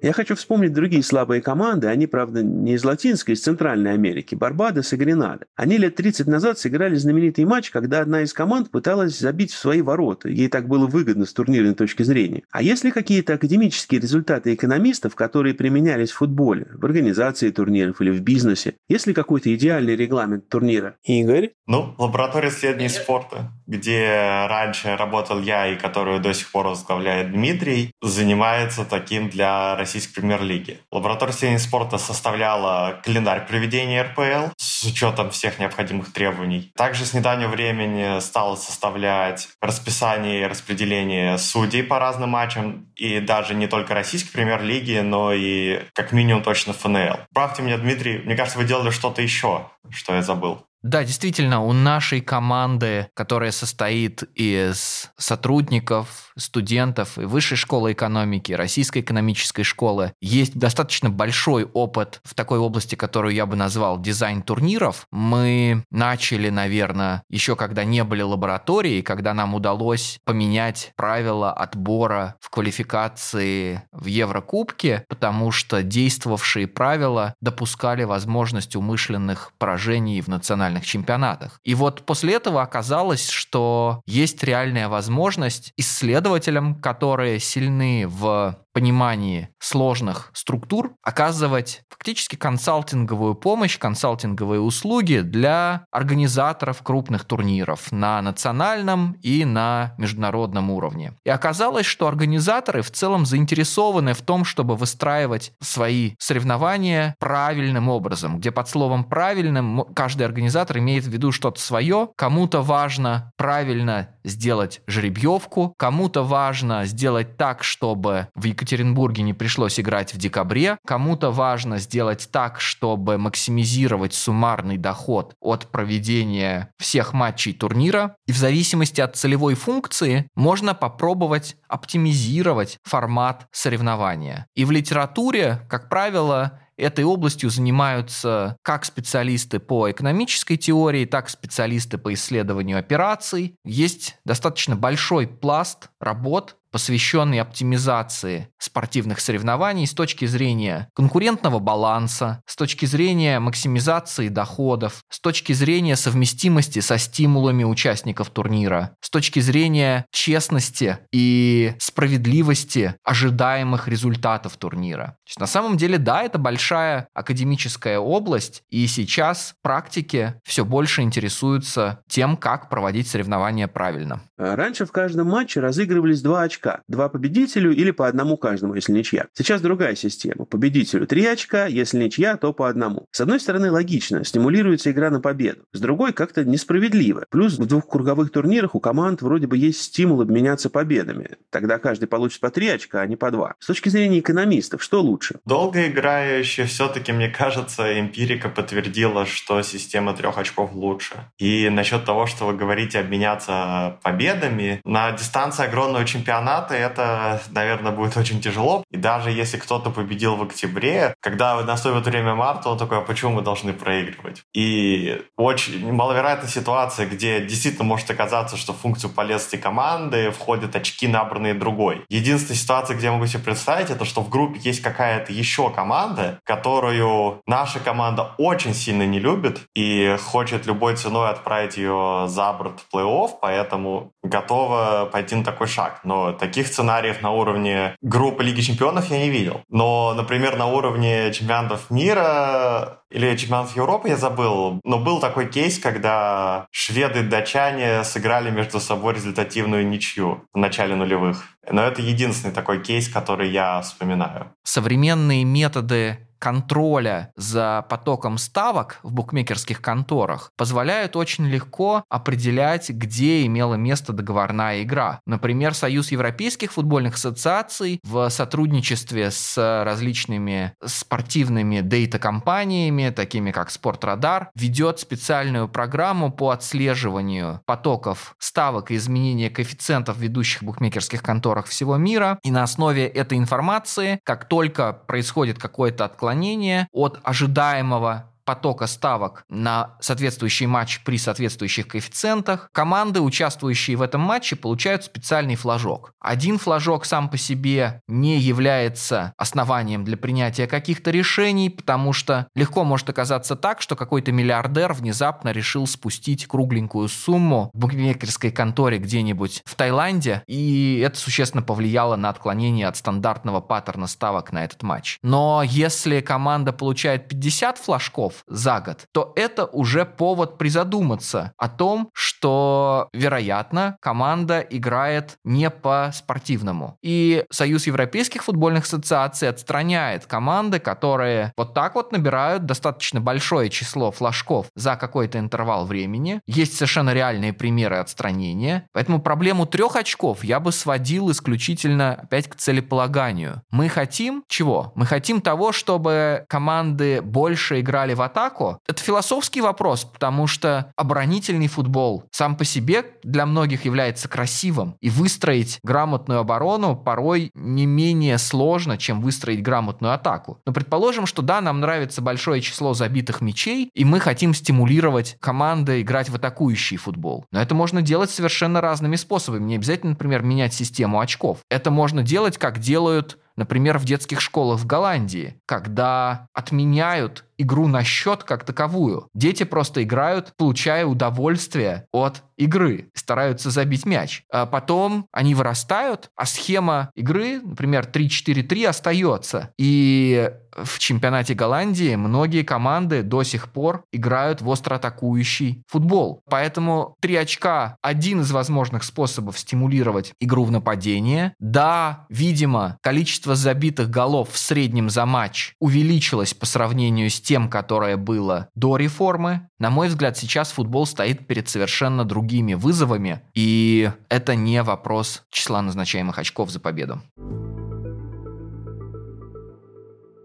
Я 0.02 0.12
хочу 0.12 0.34
вспомнить 0.34 0.72
другие 0.72 1.04
слабые 1.04 1.40
команды, 1.40 1.86
они, 1.86 2.08
правда, 2.08 2.42
не 2.42 2.74
из 2.74 2.84
Латинской, 2.84 3.34
из 3.34 3.40
Центральной 3.40 3.92
Америки, 3.92 4.34
Барбадос 4.34 4.92
и 4.92 4.96
Гренада. 4.96 5.46
Они 5.54 5.78
лет 5.78 5.94
30 5.94 6.26
назад 6.26 6.58
сыграли 6.58 6.96
знаменитый 6.96 7.44
матч, 7.44 7.70
когда 7.70 8.00
одна 8.00 8.22
из 8.22 8.32
команд 8.32 8.72
пыталась 8.72 9.16
забить 9.16 9.52
в 9.52 9.56
свои 9.56 9.80
ворота. 9.80 10.28
Ей 10.28 10.48
так 10.48 10.66
было 10.66 10.88
выгодно 10.88 11.24
с 11.24 11.32
турнирной 11.32 11.76
точки 11.76 12.02
зрения. 12.02 12.42
А 12.50 12.64
есть 12.64 12.82
ли 12.82 12.90
какие-то 12.90 13.34
академические 13.34 14.00
результаты 14.00 14.52
экономистов, 14.54 15.14
которые 15.14 15.54
применялись 15.54 16.10
в 16.10 16.16
футболе, 16.16 16.66
в 16.74 16.84
организации 16.84 17.50
турниров 17.50 18.00
или 18.00 18.10
в 18.10 18.22
бизнесе? 18.22 18.74
Есть 18.88 19.06
ли 19.06 19.14
какой-то 19.14 19.54
идеальный 19.54 19.94
регламент 19.94 20.48
турнира? 20.48 20.96
Игорь? 21.04 21.52
Ну, 21.68 21.94
лаборатория 21.96 22.48
исследований 22.48 22.88
спорта, 22.88 23.52
где 23.68 24.46
раньше 24.50 24.96
работал 24.96 25.40
я 25.40 25.68
и 25.68 25.78
которую 25.78 26.18
до 26.18 26.34
сих 26.34 26.50
пор 26.50 26.66
возглавляет 26.66 27.30
Дмитрий, 27.30 27.92
занимается 28.02 28.84
таким 28.84 29.28
для 29.28 29.76
России 29.76 29.91
российской 29.92 30.14
премьер-лиги. 30.14 30.80
Лаборатория 30.90 31.58
спорта 31.58 31.98
составляла 31.98 33.00
календарь 33.04 33.46
проведения 33.46 34.02
РПЛ 34.02 34.52
с 34.82 34.84
учетом 34.84 35.30
всех 35.30 35.58
необходимых 35.58 36.12
требований. 36.12 36.72
Также 36.76 37.06
с 37.06 37.14
недавнего 37.14 37.50
времени 37.50 38.20
стала 38.20 38.56
составлять 38.56 39.48
расписание 39.60 40.42
и 40.42 40.46
распределение 40.46 41.38
судей 41.38 41.82
по 41.82 41.98
разным 41.98 42.30
матчам, 42.30 42.88
и 42.96 43.20
даже 43.20 43.54
не 43.54 43.68
только 43.68 43.94
российской 43.94 44.32
премьер-лиги, 44.32 44.98
но 44.98 45.32
и 45.32 45.82
как 45.94 46.12
минимум 46.12 46.42
точно 46.42 46.72
ФНЛ. 46.72 47.18
Правьте 47.32 47.62
меня, 47.62 47.78
Дмитрий, 47.78 48.18
мне 48.18 48.34
кажется, 48.34 48.58
вы 48.58 48.64
делали 48.64 48.90
что-то 48.90 49.22
еще, 49.22 49.68
что 49.90 50.14
я 50.14 50.22
забыл. 50.22 50.66
Да, 50.82 51.04
действительно, 51.04 51.62
у 51.62 51.72
нашей 51.72 52.20
команды, 52.20 53.08
которая 53.14 53.52
состоит 53.52 54.24
из 54.34 55.10
сотрудников, 55.16 56.32
студентов 56.36 57.18
и 57.18 57.22
высшей 57.22 57.56
школы 57.56 57.92
экономики, 57.92 58.52
российской 58.52 58.98
экономической 58.98 59.62
школы, 59.62 60.12
есть 60.20 60.58
достаточно 60.58 61.08
большой 61.08 61.64
опыт 61.64 62.20
в 62.24 62.34
такой 62.34 62.58
области, 62.58 62.96
которую 62.96 63.32
я 63.32 63.46
бы 63.46 63.54
назвал 63.54 64.00
дизайн 64.00 64.42
турниров. 64.72 65.06
Мы 65.10 65.84
начали, 65.90 66.48
наверное, 66.48 67.22
еще 67.28 67.56
когда 67.56 67.84
не 67.84 68.04
были 68.04 68.22
лабораторией, 68.22 69.02
когда 69.02 69.34
нам 69.34 69.54
удалось 69.54 70.18
поменять 70.24 70.92
правила 70.96 71.52
отбора 71.52 72.36
в 72.40 72.50
квалификации 72.50 73.82
в 73.92 74.06
Еврокубке, 74.06 75.04
потому 75.08 75.50
что 75.50 75.82
действовавшие 75.82 76.66
правила 76.66 77.34
допускали 77.40 78.04
возможность 78.04 78.76
умышленных 78.76 79.52
поражений 79.58 80.20
в 80.20 80.28
национальных 80.28 80.86
чемпионатах. 80.86 81.60
И 81.64 81.74
вот 81.74 82.02
после 82.02 82.34
этого 82.34 82.62
оказалось, 82.62 83.28
что 83.28 84.02
есть 84.06 84.42
реальная 84.42 84.88
возможность 84.88 85.72
исследователям, 85.76 86.74
которые 86.76 87.38
сильны 87.38 88.06
в 88.06 88.56
понимании 88.72 89.48
сложных 89.58 90.30
структур 90.32 90.94
оказывать 91.02 91.82
фактически 91.88 92.36
консалтинговую 92.36 93.34
помощь, 93.34 93.78
консалтинговые 93.78 94.60
услуги 94.60 95.20
для 95.20 95.84
организаторов 95.90 96.82
крупных 96.82 97.24
турниров 97.24 97.92
на 97.92 98.20
национальном 98.22 99.12
и 99.22 99.44
на 99.44 99.94
международном 99.98 100.70
уровне. 100.70 101.14
И 101.24 101.30
оказалось, 101.30 101.86
что 101.86 102.08
организаторы 102.08 102.82
в 102.82 102.90
целом 102.90 103.26
заинтересованы 103.26 104.14
в 104.14 104.22
том, 104.22 104.44
чтобы 104.44 104.76
выстраивать 104.76 105.52
свои 105.60 106.12
соревнования 106.18 107.14
правильным 107.18 107.88
образом, 107.88 108.38
где 108.38 108.50
под 108.50 108.68
словом 108.68 109.04
правильным 109.04 109.84
каждый 109.94 110.24
организатор 110.24 110.78
имеет 110.78 111.04
в 111.04 111.10
виду 111.10 111.32
что-то 111.32 111.60
свое. 111.60 112.08
Кому-то 112.16 112.62
важно 112.62 113.32
правильно 113.36 114.08
сделать 114.24 114.80
жеребьевку, 114.86 115.74
кому-то 115.76 116.22
важно 116.22 116.84
сделать 116.84 117.36
так, 117.36 117.64
чтобы 117.64 118.28
в 118.34 118.44
Екатеринбурге 118.44 119.22
не 119.22 119.34
пришлось 119.34 119.78
играть 119.78 120.14
в 120.14 120.18
декабре. 120.18 120.78
Кому-то 120.86 121.30
важно 121.30 121.78
сделать 121.78 122.28
так, 122.30 122.60
чтобы 122.60 123.18
максимизировать 123.18 124.14
суммарный 124.14 124.76
доход 124.76 125.34
от 125.40 125.70
проведения 125.70 126.70
всех 126.78 127.12
матчей 127.12 127.52
турнира. 127.52 128.16
И 128.26 128.32
в 128.32 128.36
зависимости 128.36 129.00
от 129.00 129.16
целевой 129.16 129.54
функции 129.54 130.28
можно 130.34 130.74
попробовать 130.74 131.56
оптимизировать 131.68 132.78
формат 132.84 133.46
соревнования. 133.50 134.46
И 134.54 134.64
в 134.64 134.70
литературе, 134.70 135.66
как 135.68 135.88
правило, 135.88 136.60
Этой 136.76 137.04
областью 137.04 137.50
занимаются 137.50 138.56
как 138.62 138.84
специалисты 138.84 139.58
по 139.58 139.90
экономической 139.90 140.56
теории, 140.56 141.04
так 141.04 141.28
и 141.28 141.30
специалисты 141.30 141.98
по 141.98 142.12
исследованию 142.14 142.78
операций. 142.78 143.56
Есть 143.64 144.16
достаточно 144.24 144.76
большой 144.76 145.26
пласт 145.26 145.90
работ, 146.00 146.56
посвященный 146.72 147.40
оптимизации 147.40 148.48
спортивных 148.58 149.20
соревнований 149.20 149.86
с 149.86 149.92
точки 149.92 150.24
зрения 150.24 150.88
конкурентного 150.94 151.58
баланса, 151.58 152.42
с 152.46 152.56
точки 152.56 152.86
зрения 152.86 153.38
максимизации 153.38 154.28
доходов, 154.28 155.02
с 155.10 155.20
точки 155.20 155.52
зрения 155.52 155.96
совместимости 155.96 156.80
со 156.80 156.96
стимулами 156.96 157.62
участников 157.62 158.30
турнира, 158.30 158.96
с 159.00 159.10
точки 159.10 159.40
зрения 159.40 160.06
честности 160.10 160.98
и 161.12 161.74
справедливости 161.78 162.96
ожидаемых 163.04 163.86
результатов 163.86 164.56
турнира. 164.56 165.04
То 165.04 165.28
есть 165.28 165.40
на 165.40 165.46
самом 165.46 165.76
деле, 165.76 165.98
да, 165.98 166.22
это 166.22 166.38
большая 166.38 167.08
академическая 167.12 167.98
область, 167.98 168.62
и 168.70 168.86
сейчас 168.86 169.54
практики 169.62 170.34
все 170.44 170.64
больше 170.64 171.02
интересуются 171.02 172.02
тем, 172.08 172.38
как 172.38 172.70
проводить 172.70 173.08
соревнования 173.08 173.68
правильно. 173.68 174.22
Раньше 174.38 174.86
в 174.86 174.92
каждом 174.92 175.28
матче 175.28 175.60
разыгрывались 175.60 176.22
два 176.22 176.42
очка 176.42 176.61
очка. 176.62 176.82
Два 176.88 177.08
победителю 177.08 177.74
или 177.74 177.90
по 177.90 178.06
одному 178.06 178.36
каждому, 178.36 178.74
если 178.74 178.92
ничья. 178.92 179.26
Сейчас 179.34 179.60
другая 179.60 179.94
система. 179.94 180.44
Победителю 180.44 181.06
три 181.06 181.26
очка, 181.26 181.66
если 181.66 181.98
ничья, 181.98 182.36
то 182.36 182.52
по 182.52 182.68
одному. 182.68 183.06
С 183.10 183.20
одной 183.20 183.40
стороны, 183.40 183.70
логично, 183.70 184.24
стимулируется 184.24 184.90
игра 184.90 185.10
на 185.10 185.20
победу. 185.20 185.62
С 185.72 185.80
другой, 185.80 186.12
как-то 186.12 186.44
несправедливо. 186.44 187.24
Плюс 187.30 187.58
в 187.58 187.66
двух 187.66 187.88
круговых 187.88 188.30
турнирах 188.30 188.74
у 188.74 188.80
команд 188.80 189.22
вроде 189.22 189.46
бы 189.46 189.56
есть 189.56 189.82
стимул 189.82 190.20
обменяться 190.20 190.70
победами. 190.70 191.36
Тогда 191.50 191.78
каждый 191.78 192.06
получит 192.06 192.40
по 192.40 192.50
три 192.50 192.68
очка, 192.68 193.00
а 193.00 193.06
не 193.06 193.16
по 193.16 193.30
два. 193.30 193.54
С 193.58 193.66
точки 193.66 193.88
зрения 193.88 194.20
экономистов, 194.20 194.82
что 194.82 195.00
лучше? 195.00 195.40
Долго 195.44 195.88
играющие 195.88 196.66
все-таки, 196.66 197.12
мне 197.12 197.28
кажется, 197.28 197.98
эмпирика 198.00 198.48
подтвердила, 198.48 199.26
что 199.26 199.62
система 199.62 200.14
трех 200.14 200.38
очков 200.38 200.72
лучше. 200.74 201.14
И 201.38 201.68
насчет 201.68 202.04
того, 202.04 202.26
что 202.26 202.46
вы 202.46 202.54
говорите 202.54 202.98
обменяться 202.98 203.98
победами, 204.02 204.80
на 204.84 205.12
дистанции 205.12 205.64
огромного 205.64 206.04
чемпионата 206.04 206.51
чемпионаты 206.52 206.74
это, 206.74 207.40
наверное, 207.50 207.92
будет 207.92 208.16
очень 208.16 208.40
тяжело. 208.40 208.84
И 208.90 208.96
даже 208.96 209.30
если 209.30 209.56
кто-то 209.56 209.90
победил 209.90 210.36
в 210.36 210.42
октябре, 210.42 211.14
когда 211.20 211.60
наступит 211.62 212.06
время 212.06 212.34
марта, 212.34 212.68
он 212.68 212.78
такой, 212.78 212.98
а 212.98 213.00
почему 213.00 213.32
мы 213.32 213.42
должны 213.42 213.72
проигрывать? 213.72 214.42
И 214.54 215.22
очень 215.36 215.92
маловероятная 215.92 216.48
ситуация, 216.48 217.06
где 217.06 217.40
действительно 217.40 217.84
может 217.84 218.10
оказаться, 218.10 218.56
что 218.56 218.72
в 218.72 218.78
функцию 218.78 219.10
полезности 219.10 219.56
команды 219.56 220.30
входят 220.30 220.76
очки, 220.76 221.08
набранные 221.08 221.54
другой. 221.54 222.02
Единственная 222.08 222.58
ситуация, 222.58 222.96
где 222.96 223.06
я 223.06 223.12
могу 223.12 223.26
себе 223.26 223.42
представить, 223.42 223.90
это 223.90 224.04
что 224.04 224.20
в 224.20 224.28
группе 224.28 224.60
есть 224.62 224.82
какая-то 224.82 225.32
еще 225.32 225.70
команда, 225.70 226.38
которую 226.44 227.40
наша 227.46 227.80
команда 227.80 228.32
очень 228.38 228.74
сильно 228.74 229.06
не 229.06 229.18
любит 229.18 229.60
и 229.74 230.16
хочет 230.22 230.66
любой 230.66 230.96
ценой 230.96 231.30
отправить 231.30 231.76
ее 231.76 232.26
за 232.28 232.52
борт 232.52 232.80
в 232.80 232.94
плей-офф, 232.94 233.30
поэтому 233.40 234.12
готова 234.22 235.08
пойти 235.12 235.34
на 235.36 235.44
такой 235.44 235.66
шаг. 235.66 236.00
Но 236.04 236.32
таких 236.42 236.66
сценариев 236.66 237.22
на 237.22 237.30
уровне 237.30 237.94
группы 238.02 238.42
Лиги 238.42 238.62
Чемпионов 238.62 239.10
я 239.10 239.18
не 239.18 239.30
видел. 239.30 239.62
Но, 239.68 240.12
например, 240.14 240.56
на 240.56 240.66
уровне 240.66 241.32
чемпионатов 241.32 241.88
мира 241.88 243.04
или 243.10 243.36
чемпионатов 243.36 243.76
Европы, 243.76 244.08
я 244.08 244.16
забыл, 244.16 244.80
но 244.82 244.98
был 244.98 245.20
такой 245.20 245.48
кейс, 245.48 245.78
когда 245.78 246.66
шведы 246.72 247.20
и 247.20 247.22
датчане 247.22 248.02
сыграли 248.02 248.50
между 248.50 248.80
собой 248.80 249.14
результативную 249.14 249.86
ничью 249.86 250.42
в 250.52 250.58
начале 250.58 250.96
нулевых. 250.96 251.44
Но 251.70 251.82
это 251.82 252.02
единственный 252.02 252.52
такой 252.52 252.82
кейс, 252.82 253.08
который 253.08 253.48
я 253.50 253.80
вспоминаю. 253.82 254.52
Современные 254.64 255.44
методы 255.44 256.18
контроля 256.42 257.30
за 257.36 257.86
потоком 257.88 258.36
ставок 258.36 258.98
в 259.04 259.12
букмекерских 259.12 259.80
конторах 259.80 260.50
позволяют 260.56 261.14
очень 261.14 261.46
легко 261.46 262.02
определять, 262.08 262.90
где 262.90 263.46
имела 263.46 263.76
место 263.76 264.12
договорная 264.12 264.82
игра. 264.82 265.20
Например, 265.24 265.72
Союз 265.72 266.10
Европейских 266.10 266.72
футбольных 266.72 267.14
ассоциаций 267.14 268.00
в 268.02 268.28
сотрудничестве 268.28 269.30
с 269.30 269.84
различными 269.84 270.72
спортивными 270.84 271.80
дейта-компаниями, 271.80 273.10
такими 273.10 273.52
как 273.52 273.70
Спортрадар, 273.70 274.50
ведет 274.56 274.98
специальную 274.98 275.68
программу 275.68 276.32
по 276.32 276.50
отслеживанию 276.50 277.60
потоков 277.66 278.34
ставок 278.40 278.90
и 278.90 278.96
изменения 278.96 279.48
коэффициентов 279.48 280.16
в 280.16 280.20
ведущих 280.20 280.64
букмекерских 280.64 281.22
конторах 281.22 281.66
всего 281.66 281.96
мира. 281.98 282.40
И 282.42 282.50
на 282.50 282.64
основе 282.64 283.06
этой 283.06 283.38
информации, 283.38 284.18
как 284.24 284.48
только 284.48 284.92
происходит 284.92 285.60
какое-то 285.60 286.04
отклонение 286.04 286.31
отклонение 286.32 286.88
от 286.92 287.20
ожидаемого 287.22 288.31
потока 288.44 288.86
ставок 288.86 289.44
на 289.48 289.96
соответствующий 290.00 290.66
матч 290.66 291.00
при 291.04 291.18
соответствующих 291.18 291.88
коэффициентах, 291.88 292.68
команды, 292.72 293.20
участвующие 293.20 293.96
в 293.96 294.02
этом 294.02 294.20
матче, 294.20 294.56
получают 294.56 295.04
специальный 295.04 295.56
флажок. 295.56 296.12
Один 296.20 296.58
флажок 296.58 297.04
сам 297.04 297.28
по 297.28 297.36
себе 297.36 298.00
не 298.08 298.38
является 298.38 299.32
основанием 299.36 300.04
для 300.04 300.16
принятия 300.16 300.66
каких-то 300.66 301.10
решений, 301.10 301.70
потому 301.70 302.12
что 302.12 302.46
легко 302.54 302.84
может 302.84 303.08
оказаться 303.08 303.56
так, 303.56 303.80
что 303.82 303.96
какой-то 303.96 304.32
миллиардер 304.32 304.92
внезапно 304.92 305.50
решил 305.50 305.86
спустить 305.86 306.46
кругленькую 306.46 307.08
сумму 307.08 307.70
в 307.74 307.78
букмекерской 307.78 308.50
конторе 308.50 308.98
где-нибудь 308.98 309.62
в 309.64 309.74
Таиланде, 309.74 310.42
и 310.46 311.02
это 311.04 311.18
существенно 311.18 311.62
повлияло 311.62 312.16
на 312.16 312.28
отклонение 312.28 312.86
от 312.86 312.96
стандартного 312.96 313.60
паттерна 313.60 314.06
ставок 314.06 314.52
на 314.52 314.64
этот 314.64 314.82
матч. 314.82 315.18
Но 315.22 315.62
если 315.64 316.20
команда 316.20 316.72
получает 316.72 317.28
50 317.28 317.78
флажков, 317.78 318.31
очков 318.32 318.44
за 318.46 318.80
год, 318.80 319.06
то 319.12 319.32
это 319.36 319.66
уже 319.66 320.04
повод 320.04 320.58
призадуматься 320.58 321.52
о 321.56 321.68
том, 321.68 322.10
что, 322.14 323.08
вероятно, 323.12 323.96
команда 324.00 324.60
играет 324.60 325.36
не 325.44 325.70
по-спортивному. 325.70 326.96
И 327.02 327.44
Союз 327.50 327.86
Европейских 327.86 328.44
футбольных 328.44 328.84
ассоциаций 328.84 329.48
отстраняет 329.48 330.26
команды, 330.26 330.78
которые 330.78 331.52
вот 331.56 331.74
так 331.74 331.94
вот 331.94 332.12
набирают 332.12 332.66
достаточно 332.66 333.20
большое 333.20 333.70
число 333.70 334.10
флажков 334.10 334.66
за 334.74 334.96
какой-то 334.96 335.38
интервал 335.38 335.86
времени. 335.86 336.40
Есть 336.46 336.74
совершенно 336.74 337.14
реальные 337.14 337.52
примеры 337.52 337.96
отстранения. 337.96 338.86
Поэтому 338.92 339.20
проблему 339.20 339.66
трех 339.66 339.96
очков 339.96 340.44
я 340.44 340.60
бы 340.60 340.72
сводил 340.72 341.30
исключительно 341.30 342.14
опять 342.14 342.48
к 342.48 342.56
целеполаганию. 342.56 343.62
Мы 343.70 343.88
хотим 343.88 344.44
чего? 344.48 344.92
Мы 344.94 345.06
хотим 345.06 345.40
того, 345.40 345.72
чтобы 345.72 346.44
команды 346.48 347.20
больше 347.22 347.80
играли 347.80 348.14
в 348.14 348.21
атаку, 348.22 348.78
это 348.86 349.02
философский 349.02 349.60
вопрос, 349.60 350.04
потому 350.04 350.46
что 350.46 350.92
оборонительный 350.96 351.68
футбол 351.68 352.24
сам 352.30 352.56
по 352.56 352.64
себе 352.64 353.04
для 353.22 353.46
многих 353.46 353.84
является 353.84 354.28
красивым, 354.28 354.96
и 355.00 355.10
выстроить 355.10 355.78
грамотную 355.82 356.40
оборону 356.40 356.96
порой 356.96 357.50
не 357.54 357.86
менее 357.86 358.38
сложно, 358.38 358.98
чем 358.98 359.20
выстроить 359.20 359.62
грамотную 359.62 360.14
атаку. 360.14 360.58
Но 360.66 360.72
предположим, 360.72 361.26
что 361.26 361.42
да, 361.42 361.60
нам 361.60 361.80
нравится 361.80 362.22
большое 362.22 362.60
число 362.60 362.94
забитых 362.94 363.40
мячей, 363.40 363.90
и 363.94 364.04
мы 364.04 364.20
хотим 364.20 364.54
стимулировать 364.54 365.36
команды 365.40 366.00
играть 366.00 366.28
в 366.28 366.34
атакующий 366.34 366.96
футбол. 366.96 367.44
Но 367.50 367.60
это 367.60 367.74
можно 367.74 368.02
делать 368.02 368.30
совершенно 368.30 368.80
разными 368.80 369.16
способами. 369.16 369.64
Не 369.64 369.76
обязательно, 369.76 370.10
например, 370.10 370.42
менять 370.42 370.74
систему 370.74 371.20
очков. 371.20 371.58
Это 371.70 371.90
можно 371.90 372.22
делать, 372.22 372.58
как 372.58 372.78
делают 372.78 373.38
Например, 373.56 373.98
в 373.98 374.04
детских 374.04 374.40
школах 374.40 374.80
в 374.80 374.86
Голландии, 374.86 375.56
когда 375.66 376.46
отменяют 376.52 377.44
игру 377.58 377.86
на 377.86 378.02
счет 378.04 378.44
как 378.44 378.64
таковую. 378.64 379.28
Дети 379.34 379.62
просто 379.64 380.02
играют, 380.02 380.52
получая 380.56 381.06
удовольствие 381.06 382.06
от 382.12 382.42
игры, 382.56 383.10
стараются 383.14 383.70
забить 383.70 384.06
мяч. 384.06 384.44
А 384.50 384.66
потом 384.66 385.26
они 385.32 385.54
вырастают, 385.54 386.30
а 386.36 386.46
схема 386.46 387.10
игры, 387.14 387.60
например, 387.60 388.08
3-4-3 388.12 388.86
остается. 388.86 389.70
И 389.78 390.50
в 390.76 390.98
чемпионате 390.98 391.54
Голландии 391.54 392.14
многие 392.14 392.62
команды 392.62 393.22
до 393.22 393.42
сих 393.42 393.70
пор 393.70 394.04
играют 394.12 394.62
в 394.62 394.70
остроатакующий 394.70 395.82
футбол. 395.88 396.42
Поэтому 396.48 397.16
три 397.20 397.36
очка– 397.36 397.96
один 398.02 398.40
из 398.40 398.50
возможных 398.52 399.04
способов 399.04 399.58
стимулировать 399.58 400.32
игру 400.40 400.64
в 400.64 400.70
нападение. 400.70 401.54
Да, 401.58 402.26
видимо, 402.28 402.98
количество 403.02 403.54
забитых 403.54 404.10
голов 404.10 404.50
в 404.52 404.58
среднем 404.58 405.10
за 405.10 405.26
матч 405.26 405.74
увеличилось 405.80 406.54
по 406.54 406.66
сравнению 406.66 407.30
с 407.30 407.40
тем, 407.40 407.68
которое 407.68 408.16
было 408.16 408.68
до 408.74 408.96
реформы. 408.96 409.68
На 409.78 409.90
мой 409.90 410.08
взгляд, 410.08 410.36
сейчас 410.36 410.72
футбол 410.72 411.06
стоит 411.06 411.46
перед 411.46 411.68
совершенно 411.68 412.24
другими 412.24 412.74
вызовами, 412.74 413.42
и 413.54 414.10
это 414.28 414.54
не 414.54 414.82
вопрос 414.82 415.42
числа 415.50 415.82
назначаемых 415.82 416.38
очков 416.38 416.70
за 416.70 416.80
победу. 416.80 417.20